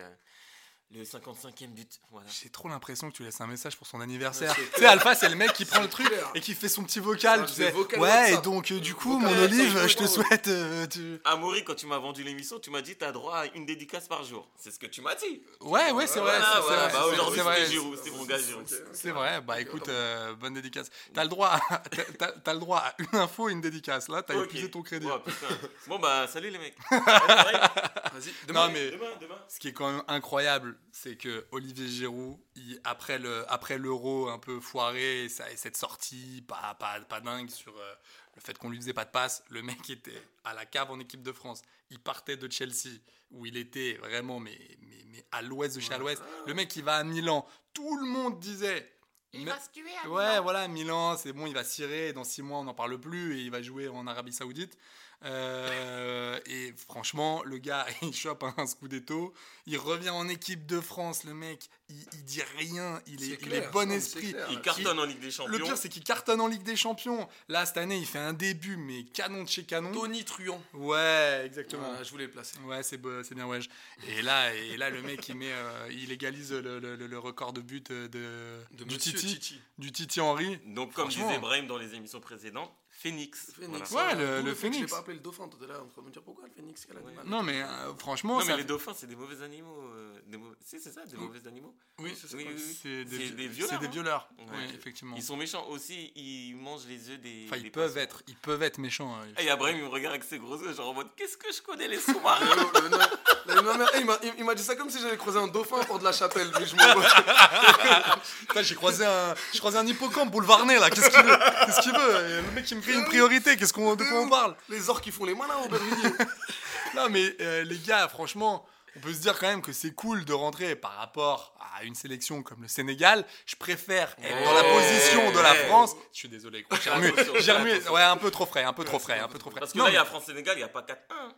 [0.95, 1.99] le 55e but.
[2.11, 2.27] Voilà.
[2.41, 4.53] J'ai trop l'impression que tu laisses un message pour son anniversaire.
[4.55, 6.99] Tu sais, Alpha, c'est le mec qui prend le truc et qui fait son petit
[6.99, 7.45] vocal.
[7.45, 7.71] Tu sais.
[7.71, 10.47] vocal Ouais, et donc, euh, du coup, Vocal mon Olive, je te souhaite.
[10.47, 13.65] euh, tu- Amaury, quand tu m'as vendu l'émission, tu m'as dit t'as droit à une
[13.65, 14.47] dédicace par jour.
[14.57, 15.41] C'est ce que tu m'as dit.
[15.61, 16.37] Ouais, ouais, c'est vrai.
[16.37, 16.89] Voilà, c'est- voilà.
[16.89, 17.55] c'est Bah, aujourd'hui, c'est vrai.
[17.59, 18.65] c'était Giroud, c'était mon gars Giroud.
[18.93, 20.89] C'est vrai, bah écoute, euh, bonne dédicace.
[21.13, 24.07] T'as le droit, à- t'as- t'as t'as le droit à une info et une dédicace.
[24.09, 25.07] Là, t'as épuisé ton crédit.
[25.25, 25.47] Putain.
[25.87, 26.75] Bon, bah, salut les mecs.
[26.91, 29.35] Vas-y, Non, mais Demain, demain.
[29.47, 34.29] ce qui est quand même incroyable, c'est que Olivier Giroud, il- après le après l'euro
[34.29, 37.93] un peu foiré, ça, et cette sortie pas, pas, pas dingue sur euh,
[38.35, 40.99] le fait qu'on lui faisait pas de passe, le mec était à la cave en
[40.99, 41.61] équipe de France.
[41.89, 42.99] Il partait de Chelsea,
[43.31, 46.21] où il était vraiment mais, mais, mais à l'ouest de chez à l'ouest.
[46.47, 47.47] Le mec, il va à Milan.
[47.73, 48.91] Tout le monde disait.
[49.33, 50.43] Il Mais- va se tuer à Ouais, Milan.
[50.43, 52.13] voilà, Milan, c'est bon, il va cirer.
[52.13, 54.77] Dans six mois, on n'en parle plus et il va jouer en Arabie Saoudite.
[55.25, 59.33] Euh, et franchement, le gars, il chope un scudetto.
[59.67, 61.67] Il revient en équipe de France, le mec.
[61.89, 63.01] Il, il dit rien.
[63.07, 64.35] Il est, il bon esprit.
[64.51, 65.51] Il cartonne en Ligue des Champions.
[65.51, 67.27] Le pire, c'est qu'il cartonne en Ligue des Champions.
[67.49, 69.91] Là, cette année, il fait un début, mais canon de chez canon.
[69.91, 70.61] Tony Truant.
[70.73, 71.83] Ouais, exactement.
[71.87, 72.57] Voilà, je voulais le placer.
[72.65, 73.59] Ouais, c'est bien, ouais.
[74.07, 77.19] Et là, et là, le mec, il met, euh, il égalise le, le- le- le
[77.19, 79.61] record de but de, De du Titi, Titi.
[79.79, 80.59] du Titi Henry.
[80.67, 82.71] Donc, comme disait Brahim dans les émissions précédentes,
[83.09, 83.51] Phoenix.
[83.59, 83.89] Phoenix.
[83.91, 84.15] Voilà.
[84.15, 84.81] Ouais, le- le fait que Je Phoenix.
[84.81, 85.85] l'ai pas appelé le dauphin tout à l'heure.
[85.95, 87.25] On va me dire pourquoi le phénix quel animal?
[87.27, 89.89] Non, mais euh, franchement, Non, ça mais les dauphins, c'est des mauvais animaux.
[89.95, 91.75] euh, des mauvais- Si, c'est ça, des mauvais animaux?
[91.99, 92.35] Oui, c'est ça.
[92.37, 93.89] Oui, oui, c'est des, C'est vi- des violeurs, c'est des hein.
[93.91, 94.29] violeurs.
[94.39, 94.45] Ouais.
[94.57, 95.15] Oui, effectivement.
[95.15, 97.45] Ils sont méchants aussi, ils mangent les œufs des.
[97.47, 98.03] Enfin, des ils peuvent poissons.
[98.03, 99.15] être, ils peuvent être méchants.
[99.15, 99.27] hein.
[99.39, 101.61] Et Abraham, il me regarde avec ses gros yeux, genre en mode Qu'est-ce que je
[101.61, 102.39] connais les sous-marins?
[103.47, 105.99] Le- le- il m'a- il- il dit ça comme si j'avais croisé un dauphin pour
[105.99, 106.49] de la chapelle.
[106.59, 106.75] Mais je
[108.63, 110.89] j'ai croisé un, hippocampe boulevarné là.
[110.89, 111.37] Qu'est-ce qu'il veut?
[111.65, 112.15] Qu'est-ce qu'il veut?
[112.39, 113.55] Et Le mec qui me crie une priorité.
[113.57, 116.13] Qu'est-ce qu'on, de quoi on parle Les orques qui font les malins au Bervilliers.
[116.95, 120.23] Non, mais euh, les gars, franchement, on peut se dire quand même que c'est cool
[120.23, 123.25] de rentrer par rapport à une sélection comme le Sénégal.
[123.45, 124.73] Je préfère être dans la Ouais.
[124.79, 125.67] position de la Ouais.
[125.67, 125.93] France.
[126.13, 127.89] Je suis désolé, gros, j'ai remué, j'ai.
[127.89, 129.59] Ouais, un peu trop frais, un peu trop frais, un peu trop frais.
[129.59, 131.33] Parce que Non, là, il y a France-Sénégal, il n'y a pas 4-1.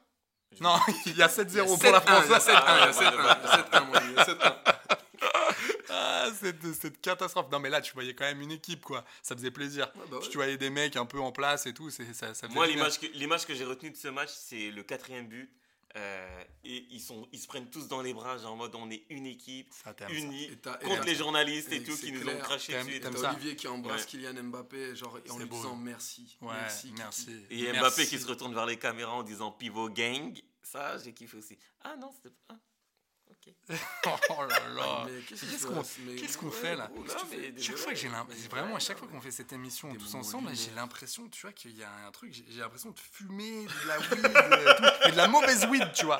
[0.61, 0.75] Non,
[1.07, 2.23] il y a 7-0 pour la France.
[2.25, 4.15] Il y a 7-1, il y a 7-1, il y a 7-1, mon ami, il
[4.15, 4.55] y a 7-1.
[6.27, 7.49] Ah, cette, cette catastrophe.
[7.51, 9.03] Non, mais là, tu voyais quand même une équipe, quoi.
[9.21, 9.91] Ça faisait plaisir.
[10.09, 10.29] bah ouais.
[10.29, 11.89] Tu voyais des mecs un peu en place et tout.
[11.89, 15.51] Ça, Moi, l'image que, l'image que j'ai retenue de ce match, c'est le quatrième but.
[15.95, 18.91] Euh, et ils, sont, ils se prennent tous dans les bras, genre en mode on
[18.91, 19.73] est une équipe,
[20.09, 22.99] unie, Et t'as- et contre les journalistes et et tout qui nous ont craché dessus.
[22.99, 24.07] T'as Olivier qui embrasse Ouais.
[24.07, 25.55] Kylian Mbappé, genre en lui beau.
[25.55, 26.37] disant merci.
[26.41, 26.53] Ouais,
[26.97, 27.31] merci.
[27.49, 27.79] Et Merci.
[27.79, 30.37] Mbappé qui se retourne vers les caméras en disant pivot gang.
[30.61, 31.57] Ça, j'ai kiffé aussi.
[31.83, 32.59] Ah non, c'était pas.
[33.69, 33.77] Ok.
[34.29, 35.05] Oh là là.
[35.27, 37.77] Qu'est-ce qu'on fait là mais Chaque désolé.
[37.77, 38.07] fois que j'ai
[38.49, 41.77] vraiment à chaque fois qu'on fait cette émission tous ensemble, j'ai l'impression, tu vois, qu'il
[41.77, 45.17] y a un truc, j'ai l'impression de fumer de la weed, euh, tout, mais de
[45.17, 46.19] la mauvaise weed, tu vois.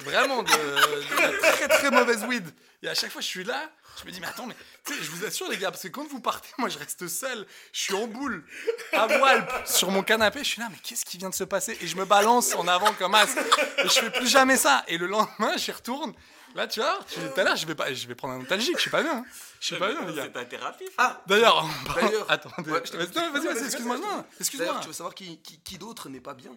[0.00, 2.48] Vraiment de, de la très très mauvaise weed.
[2.82, 5.02] Et à chaque fois je suis là, je me dis mais attends mais tu sais,
[5.02, 7.80] je vous assure les gars parce que quand vous partez, moi je reste seul, je
[7.80, 8.44] suis en boule,
[8.92, 11.76] à voile sur mon canapé, je suis là mais qu'est-ce qui vient de se passer?
[11.80, 13.24] Et je me balance en avant comme as.
[13.78, 14.84] Et je fais plus jamais ça.
[14.88, 16.12] Et le lendemain j'y retourne.
[16.54, 18.74] Là tu vois, tu- tout à l'heure je vais pas, je vais prendre un nostalgique,
[18.76, 19.24] je suis pas bien, hein.
[19.60, 20.22] je suis pas bien les gars.
[20.24, 20.84] C'est ta thérapie.
[20.98, 24.78] Ah, D'ailleurs, D'ailleurs, attendez, ouais, je vas-y, vas-y, vas-y, excuse-moi, D'ailleurs, excuse-moi.
[24.80, 26.50] tu veux savoir qui, qui, qui d'autre n'est pas bien.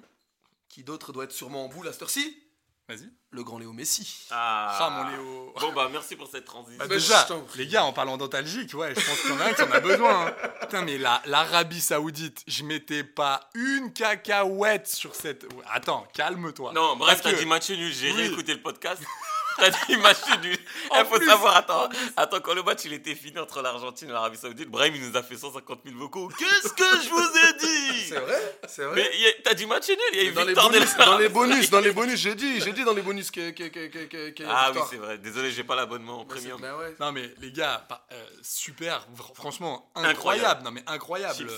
[0.67, 2.42] Qui d'autre doit être sûrement en boule à cette heure-ci?
[2.89, 3.09] Vas-y.
[3.31, 4.27] Le grand Léo Messi.
[4.29, 5.53] Ah, Ah, mon Léo.
[5.59, 6.77] Bon, bah, merci pour cette transition.
[6.77, 9.53] Bah, déjà, les gars, en parlant d'antalgique, ouais, je pense qu'il y en a un
[9.53, 10.27] qui en a besoin.
[10.27, 10.35] hein.
[10.61, 15.45] Putain, mais la- l'Arabie Saoudite, je mettais pas une cacahuète sur cette.
[15.71, 16.73] Attends, calme-toi.
[16.73, 17.91] Non, bref, t'as que- dit match nul.
[17.93, 18.17] J'ai Oui.
[18.17, 19.01] réécouté le podcast.
[19.57, 20.57] T'as dit match nul.
[20.95, 24.11] Il faut plus, savoir, attends, attends, quand le match il était fini entre l'Argentine et
[24.11, 26.29] l'Arabie Saoudite, Brahim il nous a fait 150 000 vocaux.
[26.37, 28.05] Qu'est-ce que je vous ai dit?
[28.09, 30.47] C'est vrai C'est vrai Mais t'as dit match nul, il y a eu dans les,
[30.47, 33.01] victoire de bonus, dans les bonus, dans les bonus, j'ai dit, j'ai dit dans les
[33.01, 35.17] bonus que, que, que, que, que- qu'il y a Ah oui, c'est vrai.
[35.17, 36.59] Désolé, j'ai pas l'abonnement en premium.
[36.59, 36.95] bah ouais.
[36.99, 40.09] Non, mais les gars, euh, super, fr- franchement, Incroyable.
[40.17, 40.63] incroyable.
[40.63, 41.35] Non, mais incroyable.
[41.37, 41.51] Chips.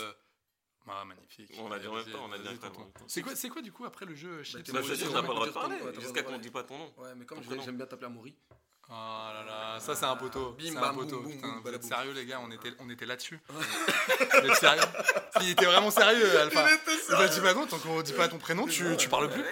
[0.88, 1.52] Ah, magnifique.
[1.60, 2.84] On a dit en même temps, on a dit vas-y, en même tonton.
[2.84, 3.06] temps.
[3.08, 5.22] C'est quoi, c'est quoi du coup après le jeu t'es Bah, dis, j'ai on n'a
[5.24, 6.42] pas le droit de parler t'as jusqu'à qu'on droit.
[6.42, 6.94] dit pas ton nom.
[6.98, 8.36] Ouais, mais comme j'aime bien t'appeler Amaury.
[8.88, 10.52] Oh là là, ça c'est un poteau.
[10.52, 11.22] Bim, C'est un poteau.
[11.22, 13.40] boum, boum, Putain, boum, vous êtes sérieux les gars, on était, on était là-dessus.
[13.50, 14.84] Vous êtes sérieux?
[15.42, 16.68] Il était vraiment sérieux, Alpha.
[17.10, 19.44] Il m'a dit bah non, tant qu'on dit pas ton prénom, tu, tu parles plus.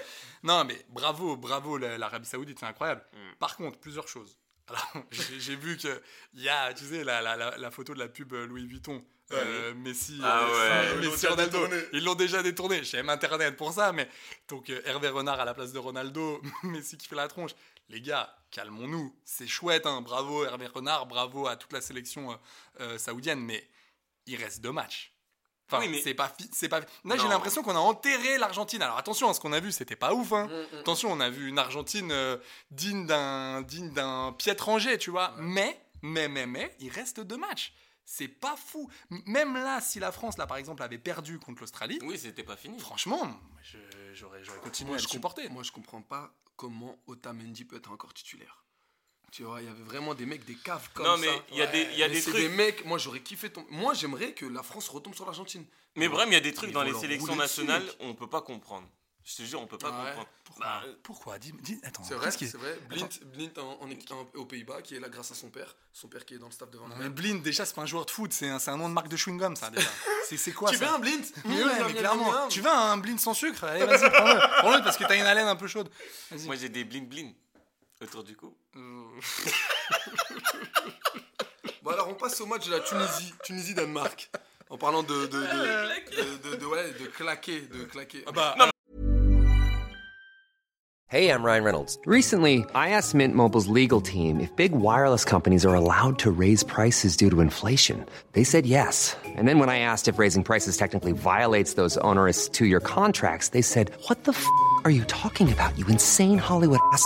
[0.43, 3.03] Non mais bravo, bravo la- l'Arabie Saoudite, c'est incroyable.
[3.13, 3.17] Mm.
[3.39, 4.37] Par contre, plusieurs choses.
[4.67, 6.01] Alors, j'ai vu que
[6.33, 9.73] il y a, tu sais, la, la, photo de la pub euh, Louis Vuitton, euh,
[9.73, 11.07] Messi, Ah euh, ouais.
[11.09, 11.67] Messi, Ronaldo.
[11.67, 11.83] détourné.
[11.93, 12.83] Ils l'ont déjà détourné.
[12.83, 14.07] J'aime Internet pour ça, mais
[14.47, 17.51] donc Hervé Renard à la place de Ronaldo, Messi qui fait la tronche.
[17.89, 19.15] Les gars, calmons-nous.
[19.25, 20.01] C'est chouette, hein.
[20.01, 22.39] Bravo Hervé Renard, bravo à toute la sélection
[22.79, 23.69] euh, saoudienne, mais
[24.25, 25.12] il reste deux matchs.
[25.77, 26.79] Enfin, Oui, mais- c'est pas, c'est pas.
[26.79, 28.81] Là, j'ai l'impression qu'on a enterré l'Argentine.
[28.81, 30.31] Alors attention, hein, ce qu'on a vu, c'était pas ouf.
[30.33, 30.47] Hein.
[30.73, 32.37] Mm, Attention, on a vu une Argentine euh,
[32.71, 35.33] digne d'un digne d'un piètre Angers, tu vois.
[35.37, 37.73] Mais, mais, mais, mais, il reste deux matchs.
[38.05, 38.89] C'est pas fou.
[39.25, 42.57] Même là, si la France, là, par exemple, avait perdu contre l'Australie, Oui, c'était pas
[42.57, 42.77] fini.
[42.77, 43.39] franchement,
[44.13, 45.49] j'aurais j'aurais continué Moi à je, le com- supporter.
[45.49, 48.62] moi, je comprends pas comment Otamendi peut être encore titulaire.
[49.35, 51.21] Tu vois, il y avait vraiment des mecs, des caves comme Non, ça.
[51.21, 53.19] mais il y a des- il y a Mais des trucs- des mecs, moi j'aurais
[53.21, 53.65] kiffé ton.
[53.71, 55.65] Moi j'aimerais que la France retombe sur l'Argentine.
[55.95, 57.95] Mais vraiment, il y a des trucs Ils dans les sélections dessus, nationales, mec.
[57.99, 58.87] on peut pas comprendre.
[59.25, 60.05] Je te jure, on peut pas Ouais.
[60.09, 60.27] comprendre.
[60.43, 61.39] Pourquoi, Bah, Pourquoi?
[61.39, 62.77] Dis, dis- attends, C'est vrai, c'est vrai.
[62.89, 65.75] Blint, Blint en- en aux Pays-Bas, qui est là grâce à son père.
[65.93, 66.97] Son père qui est dans le staff de Van Gaal.
[66.99, 68.93] mais Blind, déjà, c'est pas un joueur de foot, c'est un, c'est un nom de
[68.93, 69.87] marque de chewing-gum, ça, déjà.
[70.29, 70.85] C'est c'est quoi Tu ça?
[70.85, 71.21] veux un Blint?
[71.45, 72.47] Mais Mmh, ouais, mais clairement.
[72.49, 73.63] Tu veux un blind sans sucre?
[73.65, 74.39] Allez, vas-y, prends-le.
[74.59, 75.89] Prends-le parce que t'as une haleine un peu chaude.
[76.45, 77.31] Moi, j'ai des blin blin
[78.03, 78.53] autour du cou.
[81.83, 84.29] Bon alors on passe au match de la Tunisie, Tunisie-Danemark.
[84.69, 88.23] En parlant de de de, de, de- de- ouais, de claquer, de claquer.
[88.25, 88.55] Ah bah,
[91.09, 91.99] Hey, I'm Ryan Reynolds.
[92.07, 96.63] Recently, I asked Mint Mobile's legal team if big wireless companies are allowed to raise
[96.63, 98.03] prices due to inflation.
[98.31, 99.15] They said yes.
[99.37, 103.49] And then when I asked if raising prices technically violates those onerous two year contracts,
[103.49, 104.43] they said, What the f
[104.85, 107.05] are you talking about, you insane Hollywood ass?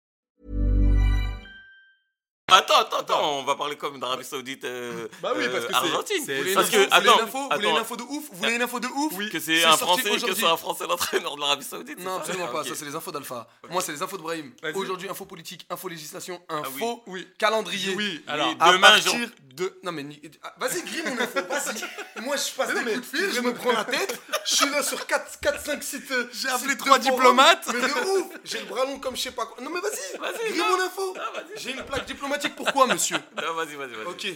[2.51, 6.23] Attends, attends, attends, on va parler comme d'Arabie Saoudite, euh, Bah oui, parce que Argentine.
[6.25, 8.03] c'est- une Parce info que, Vous voulez attends, une info Vous voulez une info de
[8.03, 8.23] ouf?
[8.31, 9.29] Vous voulez une info de ouf?
[9.31, 11.99] Que c'est un Français, que c'est un Français l'entraîneur de l'Arabie Saoudite.
[11.99, 12.63] Non, absolument Ah, pas.
[12.63, 13.47] Ça, c'est les infos d'Alpha.
[13.69, 14.51] Moi, c'est les infos de Brahim.
[14.75, 17.27] Aujourd'hui, info politique, info législation, info Oui.
[17.37, 17.93] calendrier.
[17.95, 18.53] oui, alors.
[18.59, 19.79] À Demain, partir genre- de.
[19.83, 20.05] Non, mais.
[20.43, 22.21] ah, Vas-y, grille mon info, vas-y.
[22.23, 24.19] Moi, je passe des coups de fil, je me prends la tête.
[24.45, 26.09] Je suis là sur 4, 4 5 sites.
[26.11, 27.17] euh, J'ai appelé sites trois de forum.
[27.19, 27.67] diplomates.
[27.73, 29.61] Mais de ouf J'ai le bras long comme je sais pas quoi.
[29.63, 31.13] Non, mais vas-y, Vas-y, grille mon info.
[31.19, 31.39] Ah.
[31.57, 32.40] J'ai une plaque diplomatique.
[32.49, 34.05] Pourquoi, monsieur vas-y, vas-y, vas-y.
[34.05, 34.27] Ok.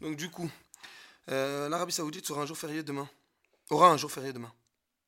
[0.00, 0.50] Donc, du coup,
[1.30, 3.08] euh, l'Arabie Saoudite sera un jour férié demain.
[3.70, 4.52] Aura un jour férié demain.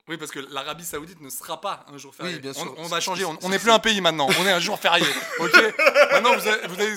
[0.08, 2.37] Oui, parce que l'Arabie Saoudite ne sera pas un jour férié.
[2.37, 2.74] Oui, bien On- sûr.
[2.78, 3.24] On, va changer.
[3.26, 4.26] On n'est plus un pays maintenant.
[4.40, 5.04] On est un jour férié.
[5.38, 5.52] Ok.
[6.12, 6.96] Maintenant, vous allez, vous, allez,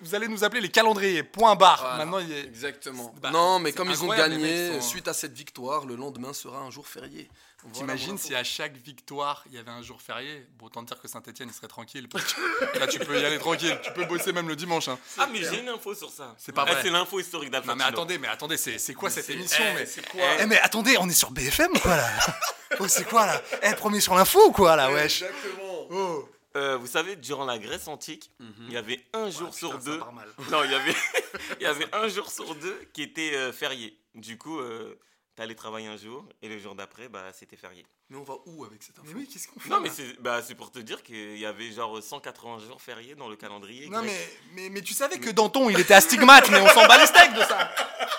[0.00, 1.22] vous- allez nous appeler les calendriers.
[1.22, 1.80] Point barre.
[1.80, 1.96] Voilà.
[2.04, 2.44] Maintenant, il est.
[2.44, 3.14] Exactement.
[3.20, 6.58] Bah, non, mais comme ils ont gagné, sont- suite à cette victoire, le lendemain sera
[6.58, 7.28] un jour férié.
[7.64, 8.40] Voilà T'imagines mon si info.
[8.40, 11.54] à chaque victoire il y avait un jour férié Bon, autant dire que Saint-Etienne il
[11.54, 12.08] serait tranquille.
[12.80, 13.78] Là, tu peux y aller tranquille.
[13.84, 14.88] Tu peux bosser même le dimanche.
[14.88, 14.98] hein.
[15.16, 16.34] Ah, mais j'ai une info sur ça.
[16.38, 16.82] C'est pas Ah, vrai.
[16.82, 17.68] C'est l'info historique d'Alpha.
[17.68, 19.86] Non mais attendez, mais attendez, c'est c'est quoi cette émission eh, mais...
[19.86, 22.08] c'est quoi Eh, mais attendez, on est sur BFM ou quoi là?
[22.80, 23.40] Oh c'est quoi là?
[23.62, 24.90] Eh premier sur l'info ou quoi là?
[24.90, 25.86] Wesh Exactement.
[25.90, 28.30] Oh Euh, vous savez, durant la Grèce antique,
[28.66, 29.98] il y avait un jour sur putain, deux.
[29.98, 30.28] part mal.
[30.50, 30.94] Non, il y avait,
[31.60, 33.98] il y avait un jour sur deux qui était euh, férié.
[34.14, 34.94] Du coup, euh,
[35.34, 37.86] t'allais travailler un jour et le jour d'après, bah, c'était férié.
[38.12, 40.20] Mais on va où avec cette info Mais oui, qu'est-ce qu'on fait Non, mais c'est
[40.20, 43.88] bah, c'est pour te dire qu'il y avait genre 180 jours fériés dans le calendrier.
[43.88, 46.98] Non mais, mais, mais tu savais que Danton il était astigmate mais on s'en bat
[46.98, 47.70] les steaks de ça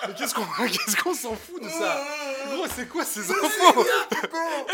[0.08, 2.04] Mais qu'est-ce qu'on qu'est-ce qu'on s'en fout de ça
[2.50, 3.86] Gros c'est quoi ces infos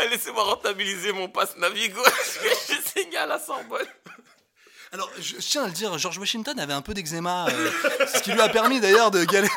[0.10, 2.00] Laissez-moi rentabiliser mon passe Navigo.
[2.70, 3.86] Je signe à la Sorbonne.
[4.92, 7.70] Alors je, je tiens à le dire, George Washington avait un peu d'eczéma, euh,
[8.12, 9.52] ce qui lui a permis d'ailleurs de galérer.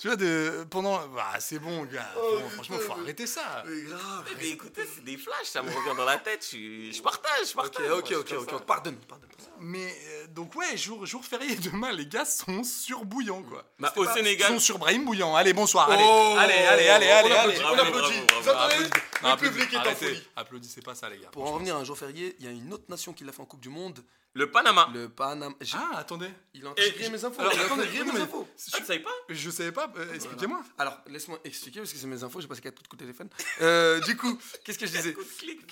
[0.00, 1.06] Tu vois, de, pendant...
[1.08, 2.10] Bah, c'est bon, gars.
[2.14, 3.62] Bon, franchement, faut arrêter ça.
[3.66, 4.24] Mais grave.
[4.38, 6.42] Mais écoutez, c'est des flashs, ça me revient dans la tête.
[6.50, 7.90] Je, je partage, je partage.
[7.90, 8.62] ok, ok, ok.
[8.64, 9.28] Pardonne, pardonne.
[9.62, 13.62] Mais euh, donc ouais, jour, jour férié demain, les gars sont surbouillants quoi.
[13.78, 15.36] Bah, au Ils Sénégal, sont sur Brahim bouillant.
[15.36, 15.90] Allez, bonsoir.
[15.90, 17.64] Allez, Oh, allez, allez, allez, on allez, applaudit, allez.
[17.66, 18.20] on Bravo, applaudit.
[18.26, 18.84] bravo, Vous bravo.
[19.22, 19.24] Applaudissez.
[19.24, 20.22] Le Non, public est en folie.
[20.36, 21.28] Applaudissez pas ça, les gars.
[21.30, 23.32] Pour en revenir à un jour férié, il y a une autre nation qui l'a
[23.32, 24.02] fait en Coupe du Monde,
[24.34, 24.88] le Panama.
[24.94, 25.54] le Panama.
[25.60, 26.30] J'ai- Ah, attendez.
[26.54, 27.40] Il est en train de Et- griller mes infos.
[27.40, 28.46] Alors, il de attendez, non, mes mais- infos.
[28.48, 30.62] Ah, tu savais pas Je savais pas, euh, expliquez-moi.
[30.78, 33.28] Alors, laisse-moi expliquer parce que c'est mes infos, j'ai passé 4 coups de téléphone.
[33.60, 35.66] Euh, du coup, qu'est-ce que je disais coups de clic.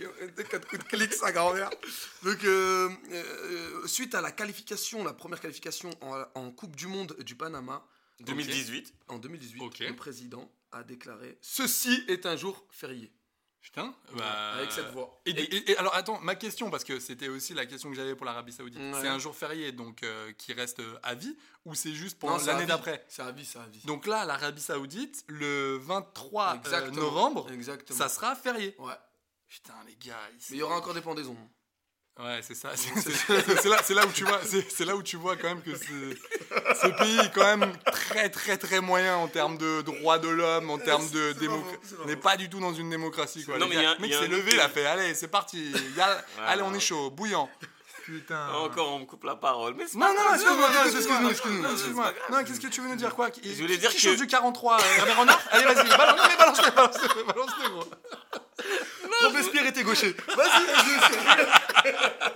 [0.51, 1.71] 4 coups de clic, sa grand-mère.
[2.25, 7.17] Donc, euh, euh, suite à la qualification, la première qualification en, en Coupe du Monde
[7.21, 7.85] du Panama,
[8.21, 8.93] 2018.
[9.07, 9.79] en 2018, Ok.
[9.79, 13.13] le président a déclaré Ceci est un jour férié.
[13.70, 13.94] Putain.
[14.16, 14.52] Bah...
[14.54, 15.20] Avec cette voix.
[15.26, 18.14] Et, et- et alors attends, ma question, parce que c'était aussi la question que j'avais
[18.14, 18.78] pour l'Arabie Saoudite.
[18.81, 18.92] Ouais.
[19.00, 22.31] C'est un jour férié donc euh, qui reste euh, à vie ou c'est juste pour
[22.31, 23.04] l'année d'après?
[23.09, 23.83] C'est à vie, c'est à vie.
[23.85, 26.96] Donc là, l'Arabie Saoudite, le 23 euh, Exactement.
[26.96, 27.98] novembre, Exactement.
[27.98, 28.74] ça sera férié.
[28.78, 28.94] Ouais.
[29.46, 30.16] Putain, les gars.
[30.50, 31.37] Mais il y aura encore des pendaisons.
[32.20, 32.70] Ouais, c'est ça.
[32.76, 35.70] C'est là, c'est là où tu vois, c'est là où tu vois quand même que
[35.76, 40.68] ce, pays est quand même très très très moyen en termes de droits de l'homme,
[40.70, 41.78] en termes de démocratie.
[42.02, 43.59] On n'est pas du tout dans une démocratie quoi.
[43.59, 45.14] Non, Les mais il y gars, a- le mec s'est levé, il a fait, allez,
[45.14, 45.70] c'est parti.
[45.96, 47.48] Y a- allez, on est chaud, bouillant.
[48.09, 48.49] Putain.
[48.55, 49.75] Encore, on me coupe la parole.
[49.77, 50.68] Mais Non, non, excuse-moi,
[51.31, 52.12] excuse-moi, excuse-moi.
[52.31, 54.79] Non, qu'est-ce que tu veux nous dire quoi Je voulais dire que- chose du 43,
[54.79, 57.85] euh, Hervé Renard Allez, vas-y, balance, non, mais balance-le, balance-le, balance-le, gros.
[59.25, 60.16] Robespierre était gaucher.
[60.27, 60.64] Vas-y,
[61.85, 62.33] vas-y.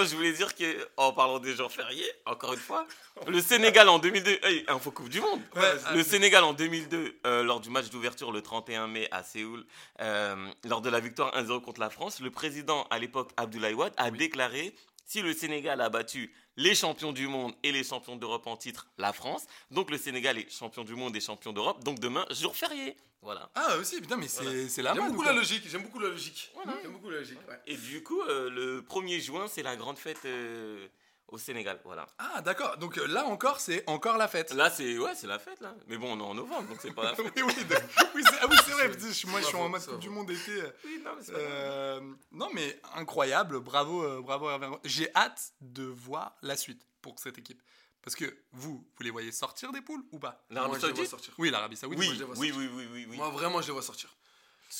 [0.00, 2.86] Non, je voulais dire que, en parlant des jours fériés, encore une fois,
[3.26, 5.40] le Sénégal en 2002, hey, info Coupe du Monde.
[5.54, 9.66] Ouais, le Sénégal en 2002, euh, lors du match d'ouverture le 31 mai à Séoul,
[10.00, 13.92] euh, lors de la victoire 1-0 contre la France, le président à l'époque Abdoulaye Wade
[13.98, 14.74] a déclaré
[15.10, 18.86] si le Sénégal a battu les champions du monde et les champions d'Europe en titre,
[18.96, 22.54] la France, donc le Sénégal est champion du monde et champion d'Europe, donc demain jour
[22.54, 22.96] férié.
[23.20, 23.50] Voilà.
[23.56, 25.64] Ah, aussi, putain, mais c'est c'est la J'aime beaucoup ou la logique.
[25.68, 26.52] J'aime beaucoup la logique.
[26.82, 27.38] J'aime beaucoup la logique.
[27.48, 27.58] ouais.
[27.66, 30.86] Et du coup, euh, le 1er juin, c'est la grande fête euh,
[31.32, 31.80] au Sénégal.
[31.84, 32.06] Voilà.
[32.18, 32.76] Ah, d'accord.
[32.78, 34.52] Donc euh, là encore, c'est encore la fête.
[34.52, 35.74] Là, c'est ouais, c'est la fête là.
[35.88, 37.32] Mais bon, on est en novembre, donc c'est pas la fête.
[37.36, 37.74] oui, oui, de-
[38.14, 38.88] oui, c'est ah oui, c'est vrai.
[38.90, 40.50] parce que je- Moi, je suis en Bravo, mode Coupe du Monde été.
[40.52, 41.50] euh, Oui, non, mais c'est pas grave.
[41.52, 42.00] euh,
[42.32, 43.60] non, mais incroyable.
[43.60, 44.48] Bravo, euh, bravo.
[44.50, 44.80] Hervé Renard.
[44.84, 47.62] J'ai hâte de voir la suite pour cette équipe.
[48.02, 50.42] Parce que vous, vous les voyez sortir des poules ou pas?
[50.48, 51.34] L'Arabie Moi, je les vois Saoudite sortir.
[51.36, 51.98] Oui, l'Arabie Saoudite.
[51.98, 53.16] Oui, moi, je les vois oui, oui, oui, oui, oui.
[53.18, 54.14] Moi, vraiment, je les vois sortir.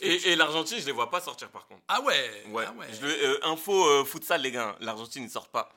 [0.00, 1.82] Et, et l'Argentine, je les vois pas sortir par contre.
[1.88, 2.44] Ah ouais.
[2.48, 2.64] Ouais.
[2.66, 2.86] Ah ouais.
[2.92, 4.76] Je le- euh, info euh, futsal, les gars.
[4.80, 5.68] L'Argentine, ils sortent pas.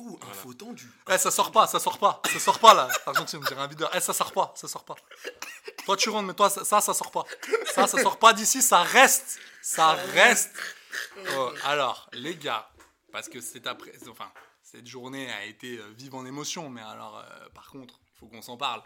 [0.00, 0.90] Ouh, info tendue.
[1.10, 2.88] Eh, ça sort pas, ça sort pas, ça sort pas là.
[3.04, 3.86] Argentine, dirait un vidéo.
[3.92, 4.96] Eh, ça sort pas, ça sort pas.
[5.84, 7.24] Toi, tu rentres, mais toi, ça, ça, ça sort pas.
[7.66, 9.38] Ça, ça sort pas d'ici, ça reste.
[9.60, 10.52] Ça reste.
[11.36, 12.70] Oh, alors, les gars,
[13.12, 13.92] parce que c'est après.
[14.08, 14.32] Enfin,
[14.62, 18.26] cette journée a été euh, vive en émotion, mais alors, euh, par contre, il faut
[18.26, 18.82] qu'on s'en parle.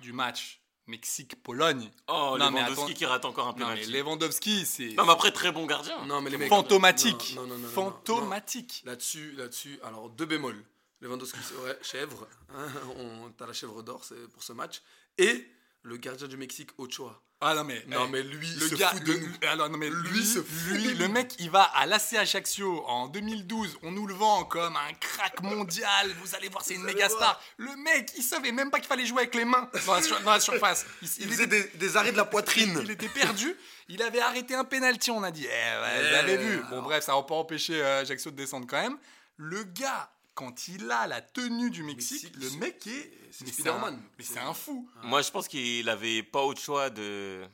[0.00, 1.90] Du match Mexique-Pologne.
[2.08, 3.90] Oh, Non, mais Lewandowski attends- qui rate encore un Non, mais penalty.
[3.92, 4.88] Lewandowski, c'est.
[4.94, 6.04] Non, mais après, très bon gardien.
[6.06, 6.48] Non, mais les mecs.
[6.48, 7.34] Fantomatique.
[7.36, 7.68] Non, non.
[7.68, 8.82] Fantomatique.
[8.84, 10.62] Là-dessus, là-dessus, alors deux bémols.
[11.00, 12.26] Lewandowski, c'est vrai, chèvre.
[12.54, 14.80] Hein, on, t'as la chèvre d'or c'est pour ce match.
[15.18, 15.46] Et
[15.86, 17.22] le gardien du Mexique, Ochoa.
[17.42, 19.32] Ah non mais Non, eh, mais lui, le se gars fout de le- nous.
[19.46, 21.12] alors non mais Lui lui, se fout lui, de le nous.
[21.12, 25.42] mec il va à l'AC Ajaccio en 2012 on nous le vend comme un crack
[25.42, 26.10] mondial.
[26.22, 27.38] Vous allez voir c'est une Vous méga star.
[27.58, 30.20] Le mec il savait même pas qu'il fallait jouer avec les mains dans la, sur-
[30.22, 30.86] dans la surface.
[31.02, 32.80] Il, Il il faisait était, des, des arrêts de la poitrine.
[32.82, 33.54] il était perdu.
[33.88, 35.44] Il avait arrêté un penalty on a dit.
[35.46, 36.62] Eh ouais, vous Eh, avez vu.
[36.70, 38.96] bon bref ça va pas empêcher euh, Ajaccio de descendre quand même.
[39.36, 43.50] Le gars quand il a la tenue du Mexique, Mexique, le mec est c'est mais
[43.52, 44.02] Spider-Man.
[44.18, 47.44] mais c'est un fou Moi, je pense qu'il avait pas autre choix de,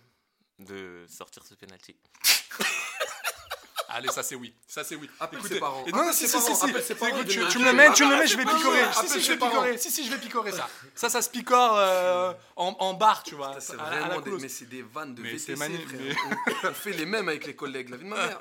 [0.58, 1.96] de sortir ce penalty.
[3.94, 4.54] Allez, ça c'est oui.
[4.66, 5.08] Ça c'est oui.
[5.20, 5.84] Appelle ses parents.
[5.86, 6.70] et non, Appelle si, si, si, si.
[6.70, 8.80] Écoute, tu, me le mets, tu me le mets, je vais picorer.
[8.94, 9.78] Si, si, je vais picorer.
[9.78, 10.68] Si, si, je vais picorer ça.
[10.94, 13.56] Ça, ça se picore euh, en, en barre, tu vois.
[13.60, 15.70] C'est vraiment des, mais c'est des vannes de Mais VTC, frère.
[16.64, 18.38] On, on fait les mêmes avec les collègues, la vie de ma mère.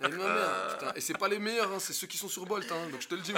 [0.00, 0.92] La vie de ma mère, putain.
[0.94, 3.08] Et c'est pas les meilleurs, hein, c'est ceux qui sont sur Bolt, hein, donc je
[3.08, 3.32] te le dis.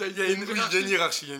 [0.00, 1.32] il y a une- hiérarchie.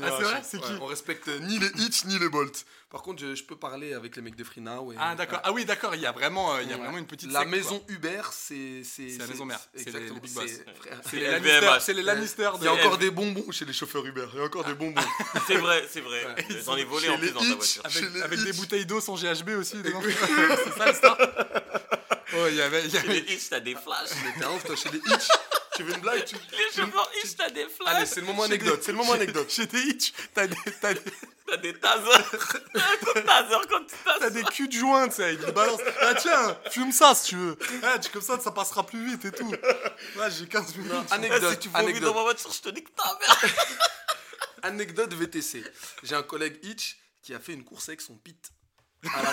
[0.81, 2.65] On respecte ni les Hitch ni les Bolt.
[2.91, 4.93] Par contre, je, je peux parler avec les mecs de Freenow.
[4.93, 5.41] et- Ah, d'accord.
[5.43, 5.95] Ah oui, d'accord.
[5.95, 6.83] Il y a vraiment, euh, il y a Ouais.
[6.83, 7.76] vraiment une petite La secte, quoi.
[7.77, 8.83] Maison Uber, c'est.
[8.85, 9.61] C'est la maison mère.
[9.75, 10.45] C'est les- les big boss.
[11.11, 11.27] c'est- les.
[11.31, 11.71] Lannister.
[11.81, 12.51] C'est les Lannister.
[12.61, 14.27] Il y a encore des bonbons chez les chauffeurs Uber.
[14.33, 15.01] Il y a encore des bonbons.
[15.47, 16.25] C'est vrai, c'est vrai.
[16.27, 16.47] Ouais.
[16.65, 17.83] J'en ai volé Chez en plus les dans ta voiture.
[17.85, 19.77] Avec, chez les avec des bouteilles d'eau sans GHB aussi.
[19.85, 21.19] c'est ça l'histoire
[22.39, 22.83] Oh, il y avait.
[22.83, 24.11] il y Chez avait- les Hitch, t'as des flashs.
[24.25, 25.29] Mais t'es ouf, toi, chez les Hitch.
[25.77, 26.35] Tu veux une blague tu...
[26.53, 27.95] Les chauffeurs Hitch, t'as des flashs.
[27.95, 28.81] Allez, c'est le moment anecdote.
[28.83, 29.51] C'est le moment anecdote.
[29.51, 31.01] Chez des Hitch, t'as des, t'as des,
[31.47, 32.29] T'as des tasers.
[32.75, 34.33] T'as des tasers quand tu T'as tasses.
[34.33, 35.81] des culs de joint, tu sais, avec une balance.
[36.01, 37.57] Ah tiens, fume ça si tu veux.
[37.85, 39.53] Ah, tu- comme ça, ça passera plus vite et tout.
[40.17, 40.93] Là, j'ai 15 minutes.
[41.11, 41.53] Ah, Anecdote.
[41.53, 42.15] Si tu vomis dans anecdote.
[42.17, 43.55] ma voiture, je te dis que ta mère.
[44.63, 45.63] Anecdote VTC.
[46.03, 48.51] J'ai un collègue Hitch qui a fait une course avec son pit.
[49.15, 49.33] À la-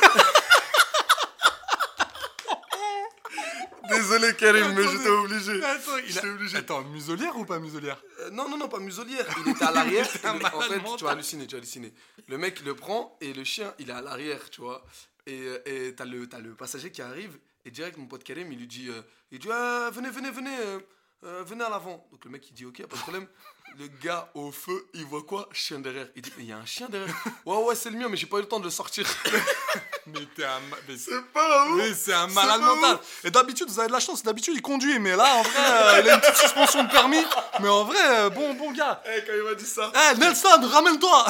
[3.89, 5.63] Désolé Karim, mais j'étais obligé.
[5.63, 6.57] Attends, il a- obligé.
[6.57, 9.25] Attends, muselière ou pas muselière Euh, non, non, non, pas muselière.
[9.45, 10.05] Il était à l'arrière.
[10.53, 10.81] en fait, mental.
[10.97, 11.93] tu vas halluciner, tu vas halluciner.
[12.27, 14.85] Le mec il le prend et le chien, il est à l'arrière, tu vois.
[15.27, 18.51] Et euh, et t'as le, t'as le passager qui arrive et direct, mon pote Karim,
[18.51, 20.79] il lui dit, euh, il dit Ah, venez, venez, venez, euh,
[21.25, 22.07] euh, venez à l'avant.
[22.11, 23.27] Donc le mec il dit ok, pas de problème.
[23.79, 25.49] Le gars au feu, il voit quoi?
[25.51, 26.07] Chien derrière.
[26.15, 27.11] Il dit mais il y a un chien derrière.
[27.43, 29.07] Ouais, ouais, c'est le mien, mais j'ai pas eu le temps de le sortir.
[30.07, 30.59] Mais t'es un.
[30.87, 31.77] Mais c'est pas ouf.
[31.77, 32.99] mais c'est un malade mental.
[33.23, 34.21] Et d'habitude, vous avez de la chance.
[34.21, 34.99] D'habitude, il conduit.
[34.99, 37.23] Mais là, en vrai, euh, il a une petite suspension de permis.
[37.61, 39.01] Mais en vrai, euh, bon, bon gars.
[39.05, 39.91] Eh, quand il m'a dit ça.
[40.11, 41.25] Eh, Nelson, ramène-toi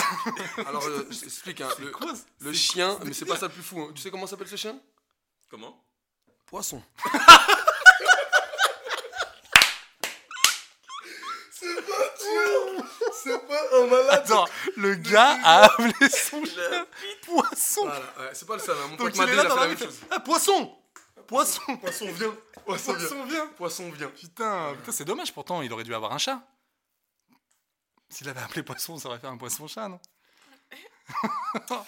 [0.68, 3.52] Alors, euh, je t'explique, hein, le, quoi, le c'est- chien, mais c'est pas ça le
[3.54, 3.80] plus fou.
[3.80, 3.92] hein.
[3.94, 4.76] Tu sais comment s'appelle ce chien?
[5.52, 5.80] Comment?
[6.48, 6.82] Poisson.
[11.52, 12.14] C'est pas
[13.73, 14.10] un malade.
[14.12, 14.45] Attends,
[14.78, 16.86] le gars a appelé son chien
[17.26, 17.82] poisson.
[17.84, 18.76] Voilà, ouais, c'est pas le seul.
[18.78, 18.88] hein.
[18.89, 19.99] Mon Donc pote il est Madé, là il a dans fait la la même chose.
[20.12, 20.76] Ah, poisson
[21.28, 22.36] Poisson Poisson vient.
[22.65, 23.08] Poisson vient.
[23.08, 24.08] Poisson vient Poisson vient.
[24.10, 26.41] Putain, putain c'est dommage pourtant, il aurait dû avoir un chat.
[28.10, 29.99] S'il avait appelé poisson, ça aurait fait un poisson-chat, non?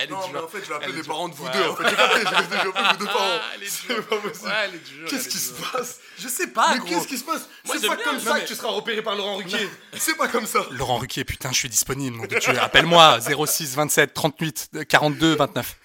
[0.00, 1.50] Elle est Non, mais en fait, je vais appeler les parents de vous Ouais.
[1.52, 1.68] deux.
[1.68, 3.40] En fait, j'ai capté, j'ai capté, j'ai appelé vos deux parents.
[3.66, 4.46] C'est pas possible.
[4.48, 5.98] Ouais, elle est dure, Qu'est-ce qui se passe?
[6.18, 6.88] Je sais pas, Mais gros.
[6.88, 7.48] qu'est-ce qui se passe?
[7.64, 9.36] Moi, C'est j'aime pas bien, comme non, ça mais- que tu seras repéré par Laurent
[9.36, 9.68] Ruquier.
[9.96, 10.60] C'est pas comme ça.
[10.70, 12.16] Laurent Ruquier, putain, je suis disponible.
[12.16, 12.58] nom de Dieu.
[12.60, 15.76] Appelle-moi 06 27 38 42 29.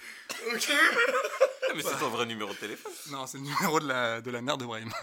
[0.54, 0.68] Ok.
[1.76, 2.92] Mais c'est ton vrai numéro de téléphone.
[3.10, 4.92] Non, c'est le numéro de la, de la mère de Brahim.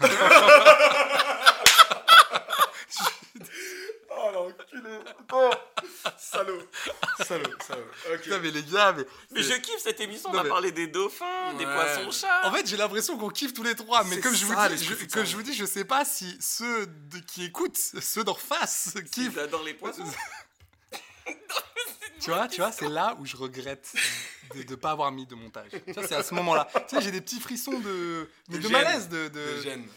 [4.44, 4.98] Oh l'enculé.
[5.32, 5.50] Oh,
[6.18, 6.62] salaud.
[7.24, 7.84] Salaud, salaud.
[8.12, 8.20] Ok.
[8.22, 9.04] Putain, mais les gars, mais.
[9.30, 11.74] Mais je kiffe cette émission, on va mais- parler des dauphins, des Ouais.
[11.74, 12.48] poissons-chats.
[12.48, 14.68] En fait, j'ai l'impression qu'on kiffe tous les trois, mais C'est comme je vous ça,
[14.68, 15.24] dis, je, de que ça.
[15.24, 19.32] je vous dis, je sais pas si ceux de- qui écoutent, ceux d'en face kiffent.
[19.34, 20.04] Ils adorent les poissons.
[22.20, 23.92] Tu vois, tu vois, c'est là où je regrette
[24.54, 25.70] de ne pas avoir mis de montage.
[25.72, 26.68] Tu vois, c'est à ce moment-là.
[26.88, 28.72] Tu sais, j'ai des petits frissons de, mais De de, gêne.
[28.72, 29.88] malaise, de, de- De gêne.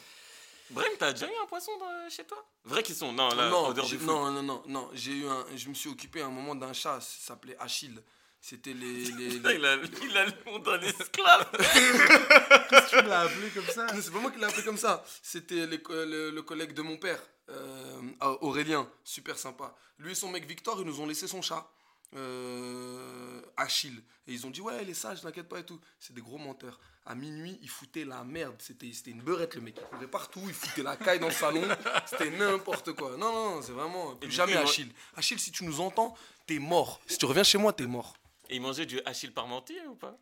[0.71, 2.43] Brem, t'as déjà eu un poisson dans- chez toi?
[2.63, 3.12] Vrai qu'ils sont.
[3.13, 4.89] Non, là, non, j'ai- non, non, non, non.
[4.93, 8.01] J'ai eu un, je me suis occupé à un moment d'un chat, ça s'appelait Achille.
[8.41, 11.49] C'était les, les, Putain, les- il a, il a le nom d'un esclave.
[12.89, 13.88] Tu l'as appelé comme ça?
[14.01, 15.04] C'est pas moi qui l'ai appelé comme ça.
[15.21, 18.01] C'était les co- le, le collègue de mon père, euh,
[18.41, 19.75] Aurélien, super sympa.
[19.99, 21.67] Lui et son mec Victor, ils nous ont laissé son chat,
[22.15, 24.01] euh, Achille.
[24.27, 25.79] Et ils ont dit ouais, il est sage, t'inquiète pas et tout.
[25.99, 26.79] C'est des gros menteurs.
[27.05, 28.55] À minuit, il foutait la merde.
[28.59, 29.75] C'était c'était une beurette le mec.
[29.79, 31.61] Il courait partout, il foutait la caille dans le salon.
[32.07, 33.11] C'était n'importe quoi.
[33.17, 34.91] Non, non, non, c'est vraiment plus jamais Achille.
[35.15, 36.15] Achille, si tu nous entends,
[36.47, 36.99] t'es mort.
[37.05, 38.15] Si tu reviens chez moi, t'es mort.
[38.49, 40.17] Et il mangeait du Achille parmentier ou pas?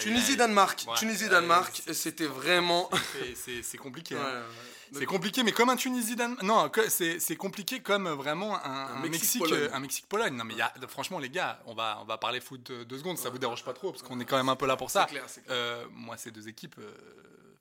[0.00, 0.84] Tunisie-Danemark.
[0.88, 0.96] Ouais.
[0.96, 2.90] Tunisie-Danemark, c'était vraiment.
[3.34, 4.14] C'est- compliqué.
[4.14, 4.42] Ouais, hein.
[4.42, 4.77] ouais.
[4.92, 9.40] C'est compliqué, mais comme un Tunisie Dan- Non, c'est compliqué comme vraiment un, un Mexique,
[9.40, 9.60] Mexique-Pologne.
[9.60, 10.34] euh, un Mexique-Pologne.
[10.36, 12.98] Non, mais il y a, franchement, les gars, on va, on va parler foot deux
[12.98, 14.90] secondes, ça vous dérange pas trop, parce qu'on est quand même un peu là pour
[14.90, 15.02] ça.
[15.08, 15.56] C'est clair, c'est clair.
[15.56, 16.90] Euh, moi, ces deux équipes, euh,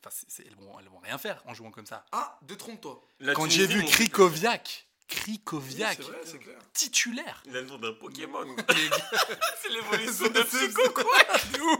[0.06, 2.06] enfin, elles, vont, elles vont rien faire en jouant comme ça.
[2.12, 3.02] Ah, détrompe-toi.
[3.34, 6.00] Quand j'ai vu Krikoviak, Krikoviak,
[6.74, 7.42] titulaire.
[7.46, 8.46] Il a le nom d'un Pokémon.
[9.62, 11.04] C'est l'évolution de Psycho, quoi.
[11.54, 11.80] de ouf.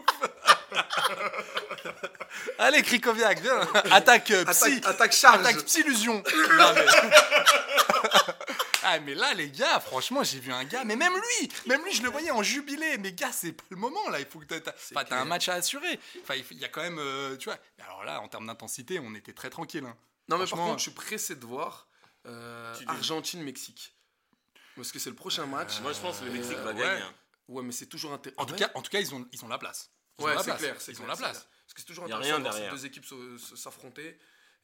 [2.78, 3.60] Allez, Krikoviak, viens.
[3.92, 4.78] Attaque euh, psy.
[4.78, 5.40] Attaque, attaque charge.
[5.42, 6.24] Attaque Psyllusion.
[6.58, 6.86] Non, mais...
[8.84, 11.92] ah mais là les gars, franchement j'ai vu un gars, mais même lui, même lui
[11.94, 12.98] je le voyais en jubilé.
[13.00, 15.26] Mais gars c'est pas le moment là, il faut que t'as, t'as- enfin, t'as un
[15.26, 16.00] match à assurer.
[16.22, 17.58] Enfin il y a quand même, euh, tu vois.
[17.78, 19.86] Mais Alors là en termes d'intensité on était très tranquille.
[19.86, 19.96] hein.
[20.30, 21.88] Non, mais par contre, je suis pressé de voir
[22.28, 23.94] euh, Argentine-Mexique.
[24.76, 25.80] Parce que c'est le prochain match.
[25.82, 26.80] Moi, je pense que le Mexique va ouais.
[26.82, 27.02] gagner.
[27.02, 27.14] hein.
[27.48, 28.42] Ouais, mais c'est toujours intéressant.
[28.42, 29.90] En tout cas, en tout cas ils ont, ils ont la place.
[30.20, 30.58] Ils ouais, c'est place.
[30.60, 30.76] clair.
[30.90, 31.32] Ils ont la place.
[31.32, 31.46] clair.
[31.68, 33.06] Parce que c'est toujours intéressant rien de voir ces deux équipes
[33.56, 34.18] s'affronter.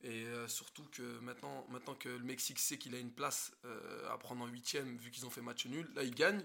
[0.06, 4.10] Et euh, surtout que maintenant, maintenant que le Mexique sait qu'il a une place euh,
[4.12, 6.44] à prendre en huitième, vu qu'ils ont fait match nul, là ils gagnent.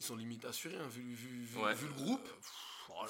[0.00, 1.74] Ils sont limite assurés, hein, vu, vu, vu, Ouais.
[1.74, 2.28] vu le groupe.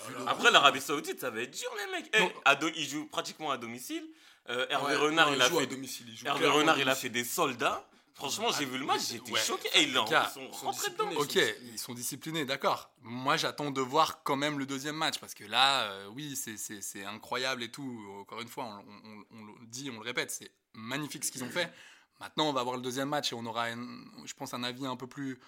[0.09, 2.17] Vu le Après, l'Arabie Saoudite, ça va être dur, les mecs.
[2.17, 4.05] Eh, do- ils jouent pratiquement à domicile.
[4.49, 5.67] Euh, Hervé Ouais, Renard, non, il ils a à fait.
[5.67, 7.89] domicile, jouent Hervé Renard, il a fait des soldats.
[8.15, 9.41] Franchement, j'ai vu le match, j'étais Ouais.
[9.41, 9.69] choqué.
[9.75, 11.09] Et ils, ils sont rentrés dedans.
[11.11, 11.17] disciplinés.
[11.17, 12.91] Ok, ils sont disciplinés, d'accord.
[13.03, 17.05] Moi, j'attends de voir quand même le deuxième match parce que là, euh, oui, c'est-
[17.05, 18.07] incroyable et tout.
[18.21, 21.43] Encore une fois, on, on- on le dit, on le répète, c'est magnifique ce qu'ils
[21.45, 21.73] ont fait.
[22.21, 24.87] Maintenant, on va voir le deuxième match et on aura, une- je pense, un avis
[24.87, 25.41] un peu plus,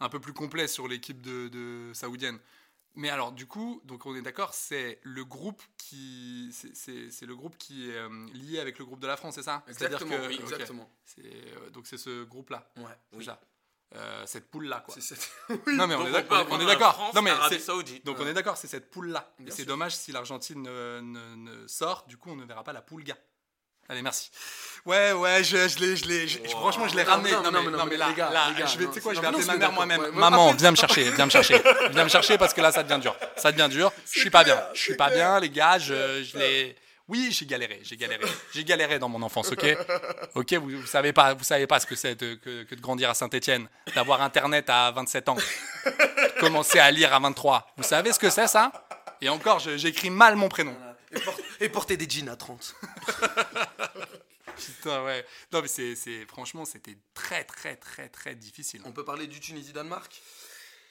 [0.00, 2.38] un peu plus complet sur l'équipe de, de saoudienne.
[2.96, 7.26] Mais alors, du coup, donc on est d'accord, c'est le groupe qui, c'est- c'est c'est
[7.26, 9.62] le groupe qui est euh, lié avec le groupe de la France, c'est ça?
[9.68, 10.90] Exactement, que- oui, exactement.
[11.04, 12.84] C'est, euh, donc c'est ce groupe-là, Ouais.
[13.12, 13.40] c'est ça.
[13.94, 14.94] Euh, cette poule-là, quoi.
[14.94, 15.30] C'est cette-
[15.78, 17.12] Non mais on est on d'ac- peut on est, d'accord.
[17.14, 19.32] Non mais c'est- donc on est d'accord, c'est cette poule là.
[19.38, 19.66] Et Bien c'est sûr.
[19.66, 23.04] dommage si l'Argentine ne, ne- ne sort, du coup on ne verra pas la poule
[23.04, 23.18] gars.
[23.88, 24.30] Allez merci.
[24.84, 27.30] Ouais ouais, je, je l'ai, je l'ai, je- franchement je l'ai ramené.
[27.32, 28.86] non, Non, non, mais, non, mais mais là, les gars, là, les gars, je vais,
[28.86, 30.00] tu sais quoi, je vais appeler ma mère moi-même.
[30.00, 32.82] ouais, Maman, viens me chercher, viens me chercher, viens me chercher parce que là ça
[32.82, 33.16] devient dur.
[33.36, 33.92] Ça devient dur.
[34.12, 35.78] Je suis pas bien, je suis pas bien les gars.
[35.78, 36.76] Je, je l'ai.
[37.08, 39.76] Oui, j'ai galéré, j'ai galéré, j'ai galéré dans mon enfance, ok,
[40.34, 40.54] ok.
[40.54, 43.08] Vous, vous savez pas, vous savez pas ce que c'est de, que, que de grandir
[43.08, 45.36] à Saint-Étienne, d'avoir internet à 27 ans,
[46.40, 47.64] commencer à lire à 23.
[47.76, 48.72] Vous savez ce que c'est ça?
[49.20, 50.74] Et encore, j'écris mal mon prénom.
[51.12, 52.74] Et, por- et porter des jeans à 30.
[54.56, 55.24] Putain, ouais.
[55.52, 58.80] Non, mais c'est, franchement, c'était très, très, très, très difficile.
[58.84, 60.20] On peut parler du Tunisie-Danemark?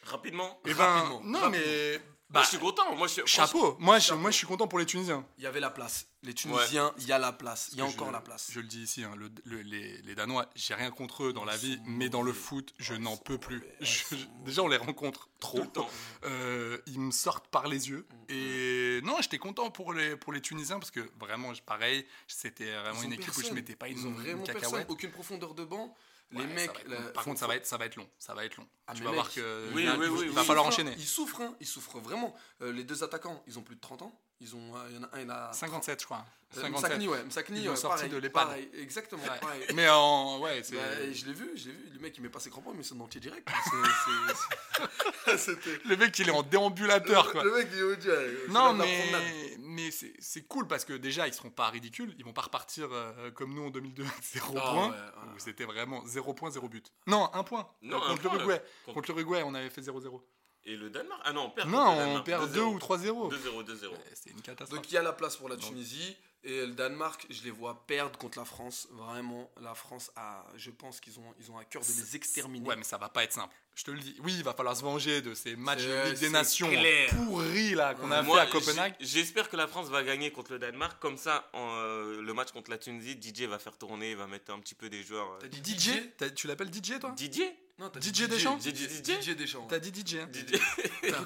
[0.03, 0.59] Rapidement.
[0.65, 1.49] Eh ben, Rapidement, non, rapidement.
[1.49, 1.99] mais
[2.31, 2.95] Moi, je suis content.
[2.95, 3.77] Moi, je, Chapeau.
[3.79, 5.25] Moi, je, moi, je suis content pour les Tunisiens.
[5.37, 6.07] Il y avait la place.
[6.23, 7.69] Les Tunisiens, il y a la place.
[7.71, 8.49] Il y a encore je, la place.
[8.51, 11.45] Je le dis ici, hein, le- le- les, les Danois, j'ai rien contre eux dans
[11.45, 13.63] la vie, mais dans le foot, je n'en peux plus.
[13.79, 15.59] Je- je- déjà, on les rencontre trop.
[15.59, 15.89] Tout le temps.
[16.25, 18.07] Euh, ils me sortent par les yeux.
[18.29, 22.99] Et non, j'étais content pour les, pour les Tunisiens parce que vraiment, pareil, c'était vraiment
[23.01, 23.53] Ils une ont équipe où je personne.
[23.55, 24.61] mettais pas une, Ils ont une vraiment personne.
[24.63, 24.89] cacahuète.
[24.89, 25.95] Aucune profondeur de banc.
[26.33, 26.73] Ouais, les ça mecs.
[26.73, 27.11] va être là.
[27.13, 28.09] Par contre, ça va être, ça va être long.
[28.19, 28.67] Ça va être long.
[28.87, 30.93] Ah, tu vas mec, voir que oui, il va, oui, oui, il va falloir enchaîner.
[30.97, 31.55] Ils souffrent, hein.
[31.59, 32.35] ils souffrent vraiment.
[32.61, 34.19] Euh, les deux attaquants, ils ont plus de 30 ans.
[34.41, 36.25] Ils ont, euh, il y en a un, il a 57, je crois.
[36.57, 36.89] Euh, 57.
[36.91, 38.47] Msakni, ouais, Msakni, Ils l'ont ouais, sorti pareil, de l'EHPAD.
[38.47, 39.39] pareil, exactement, Ouais.
[39.39, 39.65] pareil.
[39.73, 40.75] Mais en, ouais, c'est.
[40.75, 40.81] Bah,
[41.13, 41.89] je l'ai vu, je l'ai vu.
[41.93, 43.47] Le mec, il met pas ses crampons, il met son dentier direct.
[43.63, 44.81] C'est-
[45.25, 45.79] c'est- C'était.
[45.85, 47.43] Le mec, il est en déambulateur, quoi.
[47.43, 48.51] Le mec, il est au.
[48.51, 52.15] Non, mais, mais c'est c'est cool parce que déjà, ils seront pas ridicules.
[52.17, 54.89] Ils vont pas repartir euh, comme nous en 2002, 0 Ah point.
[54.91, 55.33] ouais, ouais.
[55.35, 56.91] où C'était vraiment 0 point, 0 but.
[57.07, 57.69] Non, 1 point.
[57.81, 58.61] Non, un contre point, l'Uruguay.
[58.85, 60.21] Contre- l'Uruguay, on avait fait 0-0.
[60.67, 61.21] Et le Danemark?
[61.23, 61.69] Ah non, on perd.
[61.69, 62.63] Non, on perd 2 2-0.
[62.63, 63.31] ou 3-0.
[63.31, 63.87] 2-0, 2-0.
[63.91, 64.79] Ouais, C'était une catastrophe.
[64.81, 67.85] Donc il y a la place pour la Tunisie et le Danemark, je les vois
[67.87, 68.87] perdre contre la France.
[68.91, 72.67] Vraiment, la France a, je pense qu'ils ont, ils ont à cœur de les exterminer.
[72.67, 73.53] Ouais, mais ça va pas être simple.
[73.75, 74.15] Je te le dis.
[74.23, 77.09] Oui, il va falloir se venger de ces matchs de Ligue des Nations clair.
[77.09, 78.95] pourris là qu'on a Moi, fait à Copenhague.
[79.01, 80.97] J'espère que la France va gagner contre le Danemark.
[81.01, 84.27] Comme ça, en, euh, le match contre la Tunisie, DJ va faire tourner, il va
[84.27, 85.29] mettre un petit peu des joueurs.
[85.33, 87.11] euh, T'as dit DJ, T'as- tu l'appelles DJ toi?
[87.17, 87.53] Didier?
[87.77, 89.67] Non, t'as DJ dit Deschamps DJ, DJ DJ Deschamps.
[89.69, 90.15] T'as dit DJ.
[90.15, 90.61] hein Didier.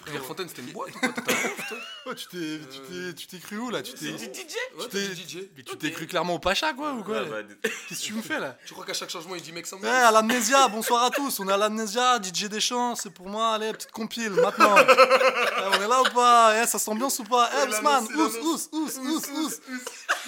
[0.03, 1.77] Clairefontaine, c'était une boîte T'as un ouf, toi
[2.07, 4.49] Oh, tu t'es, tu t'es, tu t'es cru où là Tu t'es, DJ Ouais, tu
[4.79, 5.37] t'as t'es, DJ.
[5.55, 8.13] mais tu t'es cru clairement au Pacha quoi ou quoi Ouais, bah, Qu'est-ce que tu
[8.13, 10.67] me fais là Tu crois qu'à chaque changement, il dit mec sans Eh, à l'amnésia,
[10.69, 11.39] bonsoir à tous.
[11.39, 13.53] On est à l'amnésia, DJ Deschamps, c'est pour moi.
[13.53, 14.75] Allez, petite compile maintenant.
[14.79, 16.63] Eh, on est là ou pas?
[16.63, 17.47] Eh, ça s'ambiance ou pas?
[17.63, 19.51] Eh, Ousmane, ous, ous, ous, ous, ous.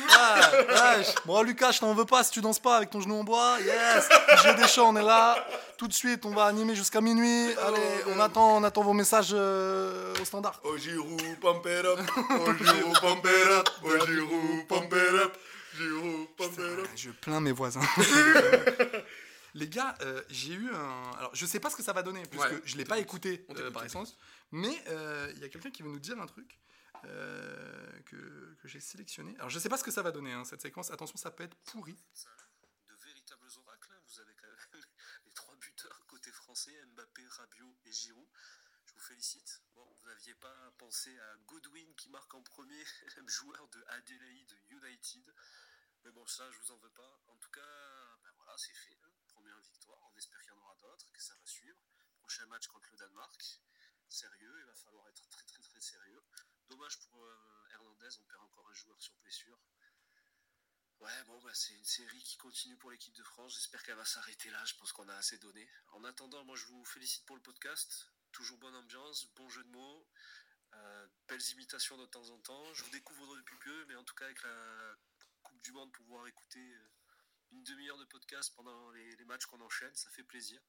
[0.09, 0.51] Ah,
[0.97, 3.23] ouais, Bon, Lucas, je t'en veux pas si tu danses pas avec ton genou en
[3.23, 3.57] bois.
[3.59, 5.45] Yes, DJ Deschamps, on est là.
[5.77, 7.53] Tout de suite, on va animer jusqu'à minuit.
[7.65, 10.59] Allez, on attend, on attend vos messages euh, au standard.
[10.63, 11.21] Oh Giroud.
[11.43, 11.61] Oh.
[11.63, 12.49] Oh
[15.23, 15.37] up.
[15.77, 16.87] Giroud, pump it up.
[16.95, 17.81] Je plains mes voisins.
[19.53, 21.17] Les gars, euh, j'ai eu un.
[21.17, 23.45] Alors, je sais pas ce que ça va donner, puisque Ouais, je l'ai pas écouté
[23.49, 24.17] On euh, par essence.
[24.51, 26.57] Mais euh, il y a quelqu'un qui veut nous dire un truc
[27.05, 29.35] euh, que, que j'ai sélectionné.
[29.37, 30.91] Alors, je sais pas ce que ça va donner, hein, cette séquence.
[30.91, 31.93] Attention, ça peut être pourri.
[32.87, 33.93] de véritables oracles.
[33.93, 34.01] hein.
[34.07, 34.81] Vous avez quand même
[35.25, 38.27] les trois buteurs côté français, Mbappé, Rabiot et Giroud.
[38.85, 39.61] Je vous félicite.
[39.73, 42.83] Bon, vous n'aviez pas pensé à Goodwin qui marque en premier,
[43.27, 45.33] joueur de Adelaide United.
[46.03, 47.21] Mais bon, ça, je vous en veux pas.
[47.27, 48.97] En tout cas, ben voilà, c'est fait.
[49.27, 49.99] Première victoire.
[50.11, 51.77] On espère qu'il y en aura d'autres, que ça va suivre.
[52.17, 53.61] Prochain match contre le Danemark.
[54.11, 56.21] Sérieux, il va falloir être très très très sérieux.
[56.67, 59.57] Dommage pour euh, Hernandez, on perd encore un joueur sur blessure.
[60.99, 63.55] Ouais, bon, bah, c'est une série qui continue pour l'équipe de France.
[63.55, 64.65] J'espère qu'elle va s'arrêter là.
[64.65, 65.65] Je pense qu'on a assez donné.
[65.93, 68.11] En attendant, moi, je vous félicite pour le podcast.
[68.33, 70.05] Toujours bonne ambiance, bon jeu de mots,
[70.73, 72.73] euh, belles imitations de temps en temps.
[72.73, 74.97] Je vous découvre depuis peu, mais en tout cas, avec la
[75.41, 76.89] Coupe du Monde, pouvoir écouter euh,
[77.51, 80.61] une demi-heure de podcast pendant les, les matchs qu'on enchaîne, ça fait plaisir.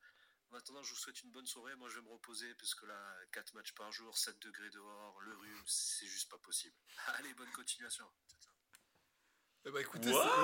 [0.53, 1.75] En attendant, je vous souhaite une bonne soirée.
[1.77, 2.95] Moi, je vais me reposer parce que là,
[3.33, 6.77] 4 matchs par jour, 7 degrés dehors, le rhume, c'est juste pas possible.
[7.19, 8.05] Allez, bonne continuation.
[8.29, 8.53] Ciao, ciao.
[9.65, 10.23] Eh bah, écoutez, Wow.
[10.23, 10.35] c'est ouais,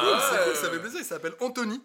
[0.00, 1.00] cool, c'est cool, ça fait plaisir.
[1.00, 1.80] Il s'appelle Anthony.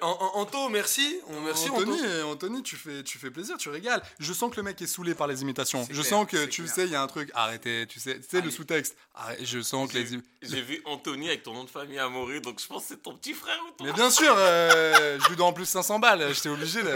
[0.00, 1.18] An- Anto, merci.
[1.28, 2.28] On- Merci Anthony, Anto.
[2.28, 4.02] Anthony, tu fais, tu fais plaisir, tu régales.
[4.20, 5.82] Je sens que le mec est saoulé par les imitations.
[5.90, 6.74] Je clair, sens que tu clair.
[6.74, 7.30] sais, il y a un truc.
[7.34, 8.96] Arrêtez, tu sais, tu sais le sous-texte.
[9.42, 10.06] Je sens que les.
[10.06, 12.88] J'ai j'ai vu Anthony avec ton nom de famille à mourir, donc je pense que
[12.90, 15.66] c'est ton petit frère ou ton Mais bien sûr, euh, je lui dois en plus
[15.66, 16.32] 500 balles.
[16.34, 16.82] J'étais obligé.
[16.82, 16.92] Là.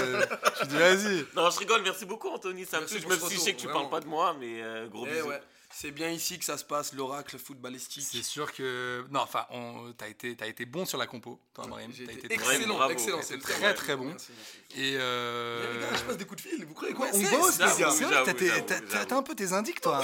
[0.63, 1.27] Je dis vas-y.
[1.35, 3.67] Non, je rigole, merci beaucoup Anthony, ça me touche, même si je sais que tu
[3.67, 3.81] vraiment.
[3.87, 5.29] parles pas de moi, mais euh, gros Eh bisous.
[5.29, 5.43] ouais,
[5.79, 8.07] c'est bien ici que ça se passe, l'oracle footballistique.
[8.11, 11.91] C'est sûr que non, enfin, on- t'as été, été bon sur la compo, toi, Mariam.
[11.93, 12.93] T'as été excellent, bravo.
[12.93, 13.21] excellent.
[13.23, 14.07] C'est très, très bon.
[14.07, 14.81] Merci, merci.
[14.83, 15.75] Et euh...
[15.75, 16.65] Les gars, je passe des coups de fil.
[16.65, 17.07] Vous croyez quoi?
[17.07, 17.91] Ouais, On bosse, c'est- les gars.
[17.91, 20.03] C'est vrai que t'as un peu tes indices, toi.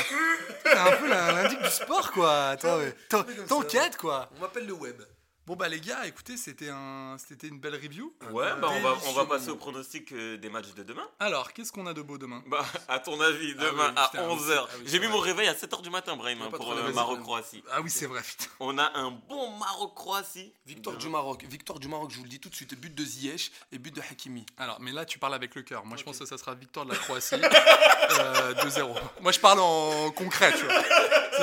[0.64, 2.57] T'as un peu l'indique du sport, quoi.
[3.49, 4.31] T'enquêtes, quoi.
[4.37, 5.01] On m'appelle le web.
[5.45, 7.16] Bon, bah, les gars, écoutez, c'était un...
[7.18, 8.14] c'était une belle review.
[8.30, 11.03] Ouais, bah on va, on va Délicieux passer au pronostic euh, des matchs de demain.
[11.18, 12.45] Alors, qu'est-ce qu'on a de beau demain?
[12.47, 14.47] Bah, à ton avis, Ah demain oui, à putain, oui, 11h.
[14.47, 15.14] c'est- ah oui, J'ai c'est mis vrai.
[15.16, 17.64] mon réveil à 7h du matin, Brahim, hein, pas pour trop le Maroc-Croatie.
[17.72, 18.47] Ah oui, c'est vrai, putain.
[18.61, 20.53] On a un bon Maroc-Croatie.
[20.64, 21.45] Victoire du Maroc.
[21.49, 22.78] Victoire du Maroc, je vous le dis tout de suite.
[22.80, 24.47] But de Ziyech et but de Hakimi.
[24.59, 25.84] Alors, mais là, tu parles avec le cœur.
[25.84, 27.34] Moi, je pense que ça sera victoire de la Croatie.
[28.20, 28.95] euh, 2-0.
[29.20, 30.74] Moi, je parle en concret, tu vois.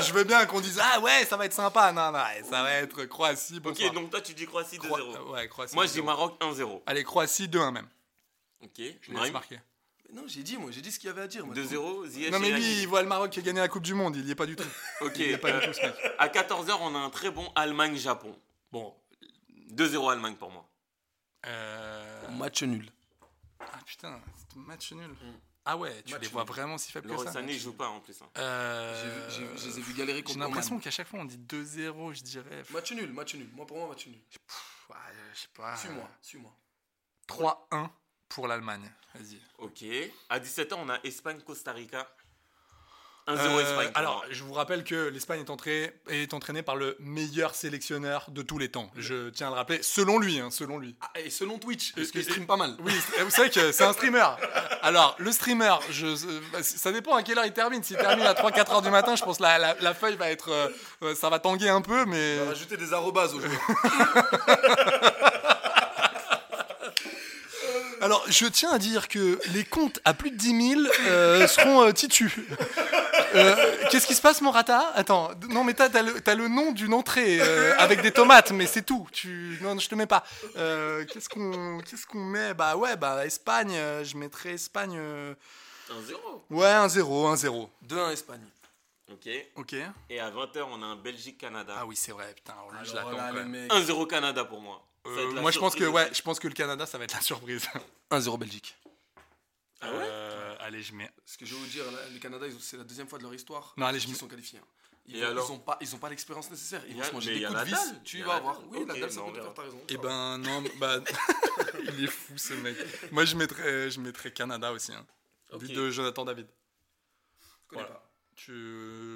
[0.02, 1.92] Si je veux bien qu'on dise, ah ouais, ça va être sympa.
[1.92, 2.20] Non, non,
[2.50, 3.60] ça va être Croatie.
[3.60, 3.89] bonsoir.
[3.90, 4.88] Ok, donc toi tu dis Croatie 2-0.
[4.88, 5.76] Croi- euh, ouais, Croatie.
[5.76, 6.04] Moi je dis 2-0.
[6.06, 6.82] Maroc 1-0.
[6.86, 7.88] Allez, Croatie 2-1 même.
[8.62, 8.72] Ok,
[9.02, 9.60] Je laisse marquer.
[10.12, 11.46] Non, j'ai dit, moi, j'ai dit ce qu'il y avait à dire.
[11.46, 11.54] moi.
[11.54, 13.94] 2-0, Ziyech Non, mais lui, il voit le Maroc qui a gagné la Coupe du
[13.94, 14.16] Monde.
[14.16, 14.64] Il y est pas du tout.
[15.02, 15.94] Ok, Il y est pas euh, du tout, ce mec.
[16.18, 18.36] à 14h on a un très bon Allemagne-Japon.
[18.72, 18.96] Bon.
[19.72, 20.68] 2-0 Allemagne pour moi.
[21.46, 22.28] Euh...
[22.32, 22.90] Match nul.
[23.60, 25.16] Ah putain, c'est un match nul.
[25.66, 26.52] Ah ouais, tu Match les vois nul.
[26.52, 28.20] vraiment si faibles Le que ça Rossani, il joue pas en plus.
[28.22, 28.30] hein.
[28.38, 30.82] Euh, J'ai vu- j'ai je les ai vus galérer J'ai contre l'impression Oman.
[30.84, 32.64] qu'à chaque fois on dit 2-0, je dirais.
[32.72, 33.50] Match nul, match nul.
[33.54, 34.16] Moi, pour moi, match nul.
[34.90, 34.96] Ouais,
[35.34, 35.76] je sais pas.
[35.76, 36.52] Suis-moi, suis-moi.
[37.28, 37.92] 3-1
[38.30, 38.90] pour l'Allemagne.
[39.16, 39.40] Vas-y.
[39.58, 39.84] Ok.
[40.30, 42.10] À 17 ans, on a Espagne-Costa Rica.
[43.28, 43.92] 1-0 Euh, Espagne.
[43.94, 48.42] alors, je vous rappelle que l'Espagne est, entrée- est entraînée par le meilleur sélectionneur de
[48.42, 48.90] tous les temps.
[48.98, 50.96] Je tiens à le rappeler, selon lui, hein, selon lui.
[51.02, 52.76] Ah, et selon Twitch, parce qu'il stream pas mal.
[52.80, 52.94] Oui,
[53.24, 54.26] vous savez que c'est un streamer.
[54.82, 56.18] Alors, le streamer, je, euh,
[56.62, 57.84] ça dépend à quelle heure il termine.
[57.84, 60.32] S'il termine à 3-4 heures du matin, je pense que la, la, la feuille va
[60.32, 60.50] être.
[61.04, 62.38] euh, ça va tanguer un peu, mais.
[62.42, 63.50] On va rajouter des arrobases au jeu.
[68.02, 71.84] Alors, je tiens à dire que les comptes à plus de 10 000 euh, seront
[71.84, 72.32] euh, titus.
[73.36, 73.56] Euh,
[73.90, 74.92] Qu'est-ce qui se passe, Morata?
[74.96, 78.66] Attends, d- non, mais t'as le, le nom d'une entrée euh, avec des tomates, mais
[78.68, 79.08] c'est tout.
[79.12, 79.58] Tu...
[79.62, 80.24] Non, je te mets pas.
[80.58, 82.54] Euh, Qu'est-ce qu'on qu'est-ce qu'on met?
[82.54, 84.96] Bah ouais, bah Espagne, euh, je mettrais Espagne.
[84.98, 85.34] euh,
[85.90, 86.16] 1-0.
[86.52, 87.70] Ouais, 1-0, 1-0.
[87.88, 88.42] 2-1 Espagne.
[89.12, 89.28] Ok.
[89.56, 89.76] Ok.
[90.10, 91.74] Et à 20h, on a un Belgique-Canada.
[91.80, 93.62] Ah oui, c'est vrai, putain, alors lui, je l'attends là, quand les même.
[93.64, 93.72] mecs.
[93.72, 94.86] 1-0 Canada pour moi.
[95.08, 97.22] Euh, moi, je pense que ouais, je pense que le Canada, ça va être la
[97.22, 97.68] surprise.
[98.12, 98.76] 1-0 Belgique.
[99.82, 101.10] Ah ouais Euh, allez, je mets.
[101.26, 103.74] Ce que je vais vous dire, le Canada, c'est la deuxième fois de leur histoire
[103.78, 104.60] Non, allez, je qu'ils mets- sont qualifiés.
[104.60, 104.68] hein.
[105.06, 106.84] Ils Et vont- alors ils ont pas, ils ont pas l'expérience nécessaire.
[106.88, 107.94] Ils vont a- se manger mais des coups de la vis.
[108.04, 108.62] Tu vas voir.
[108.70, 109.54] Oui, la dalle, ça peut faire.
[109.56, 109.82] T'as raison.
[109.90, 111.00] Eh ben non, bah
[111.98, 112.78] il est fou ce mec.
[113.12, 114.94] Moi je mettrais, je mettrais Canada aussi.
[114.94, 115.06] Hein.
[115.58, 116.48] But de Jonathan David.
[117.42, 117.96] Je connais Voilà.
[117.96, 118.06] pas.
[118.36, 118.52] Tu,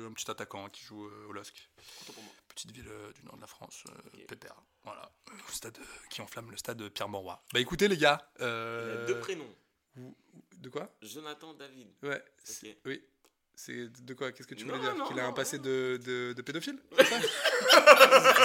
[0.07, 1.69] un petit attaquant qui joue euh, au LOSC.
[2.49, 4.55] Petite ville euh, du nord de la France, euh, Pépère.
[4.83, 5.11] Voilà.
[5.47, 7.39] Au stade euh, qui enflamme le stade Pierre Mauroy.
[7.53, 8.31] Bah écoutez les gars.
[8.39, 9.55] Il y euh, a deux prénoms.
[9.95, 10.15] Vous-
[10.57, 10.89] de quoi?
[11.01, 11.87] Jonathan David.
[12.03, 12.23] Ouais.
[12.85, 13.01] Oui.
[13.55, 14.31] C'est de quoi?
[14.31, 15.03] Qu'est-ce que tu Non, voulais dire?
[15.05, 16.79] Qu'il a un passé de, de, de pédophile?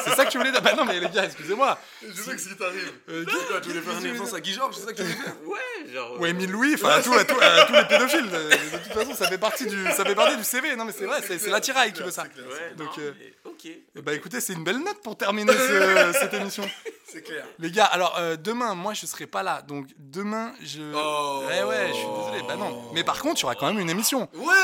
[0.04, 0.26] C'est ça?
[0.26, 0.60] Que tu voulais dire?
[0.60, 1.78] Bah non mais les gars, excusez-moi.
[2.06, 2.92] Je sais que si t'arrives.
[3.08, 5.34] Euh, Tu voulais faire une référence à Guy Georges, c'est ça que tu voulais faire?
[5.46, 6.20] Ouais, genre.
[6.20, 8.28] Ou euh, Émile Louis, enfin à, tout- à tout- à tous les pédophiles.
[8.30, 10.76] De, de toute façon, ça fait partie du, ça fait partie du CV.
[10.76, 12.24] Non mais c'est vrai, c'est c'est l'attirail qui veut ça.
[12.24, 13.66] Ouais, Donc, non, euh, mais ok.
[13.96, 16.68] Eh Bah écoutez, c'est une belle note pour terminer ce- cette émission.
[17.10, 17.46] C'est clair.
[17.58, 20.82] Les gars, alors euh, demain, moi je serai pas là, donc demain je.
[20.94, 21.42] Oh.
[21.46, 22.42] Ouais ouais, je suis désolé.
[22.46, 22.90] Bah non.
[22.92, 24.28] Mais par contre, il y aura quand même une émission.
[24.34, 24.54] Ouais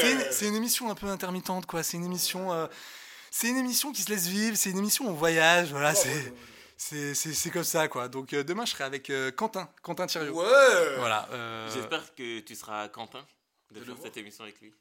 [0.00, 1.82] C'est une, c'est une émission un peu intermittente, quoi.
[1.82, 2.52] C'est une émission.
[2.52, 2.66] euh,
[3.30, 4.56] c'est une émission qui se laisse vivre.
[4.56, 5.70] C'est une émission où on voyage.
[5.70, 6.32] Voilà, c'est.
[6.80, 8.06] C'est, c'est, c'est comme ça, quoi.
[8.06, 10.32] Donc euh, demain, je serai avec euh, Quentin, Quentin Thiriot.
[10.32, 11.26] Ouais Voilà.
[11.32, 13.18] euh, J'espère que tu seras content
[13.72, 14.72] de faire cette émission avec lui.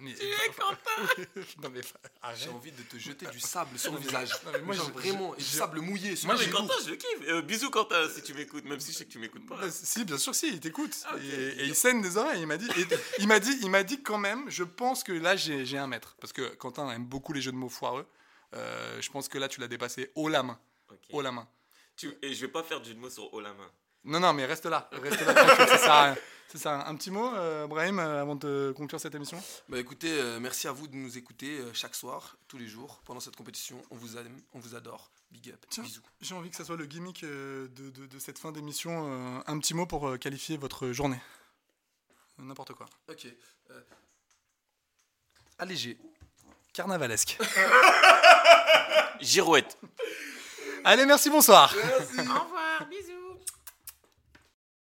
[0.00, 0.14] mais-
[1.62, 1.80] non mais
[2.22, 2.38] arrête.
[2.42, 4.30] J'ai envie de te jeter du sable sur le visage.
[4.44, 6.50] non, mais moi, Genre vraiment, du sable mouillé sur Moi, j'ai.
[6.50, 7.08] Quentin, je le kiffe.
[7.28, 9.56] Euh, bisous, Quentin, si tu m'écoutes, même si je sais que tu m'écoutes pas.
[9.56, 10.96] Bah, si, bien sûr, si, il t'écoute.
[11.06, 11.16] Ah.
[11.22, 11.28] Et,
[11.62, 12.40] et il saigne des oreilles.
[12.40, 12.86] Il m'a dit, et
[13.18, 15.86] il m'a dit, il m'a dit quand même, je pense que là, j'ai, j'ai un
[15.86, 16.16] maître.
[16.20, 18.06] Parce que Quentin aime beaucoup les jeux de mots foireux.
[18.54, 20.58] Euh, je pense que là, tu l'as dépassé haut la main.
[20.90, 20.98] Ok.
[21.10, 21.48] Haut la main.
[21.96, 23.70] Tu- Et je vais pas faire du mot sur haut la main.
[24.04, 24.88] Non, non, mais reste là.
[24.92, 25.34] Reste là.
[25.34, 26.16] tranquille, ça sert à rien.
[26.48, 26.86] C'est ça.
[26.86, 29.42] Un petit mot, euh, Brahim, euh, avant de conclure cette émission?
[29.70, 33.00] Bah écoutez, euh, merci à vous de nous écouter euh, chaque soir, tous les jours,
[33.06, 33.80] pendant cette compétition.
[33.90, 35.10] On vous aime, on vous adore.
[35.30, 35.64] Big up.
[35.70, 36.02] Tiens, Bisous.
[36.20, 39.06] j'ai envie que ça soit le gimmick euh, de, de- de cette fin d'émission.
[39.08, 41.20] euh, un petit mot pour euh, qualifier votre journée.
[42.38, 42.84] N'importe quoi.
[43.08, 43.26] Ok.
[43.70, 43.80] euh,
[45.58, 45.96] Allégé.
[46.74, 47.38] Carnavalesque.
[49.20, 49.78] Girouette.
[50.84, 51.72] Allez, merci, bonsoir.
[51.74, 51.80] Au
[52.22, 53.11] revoir, bisous.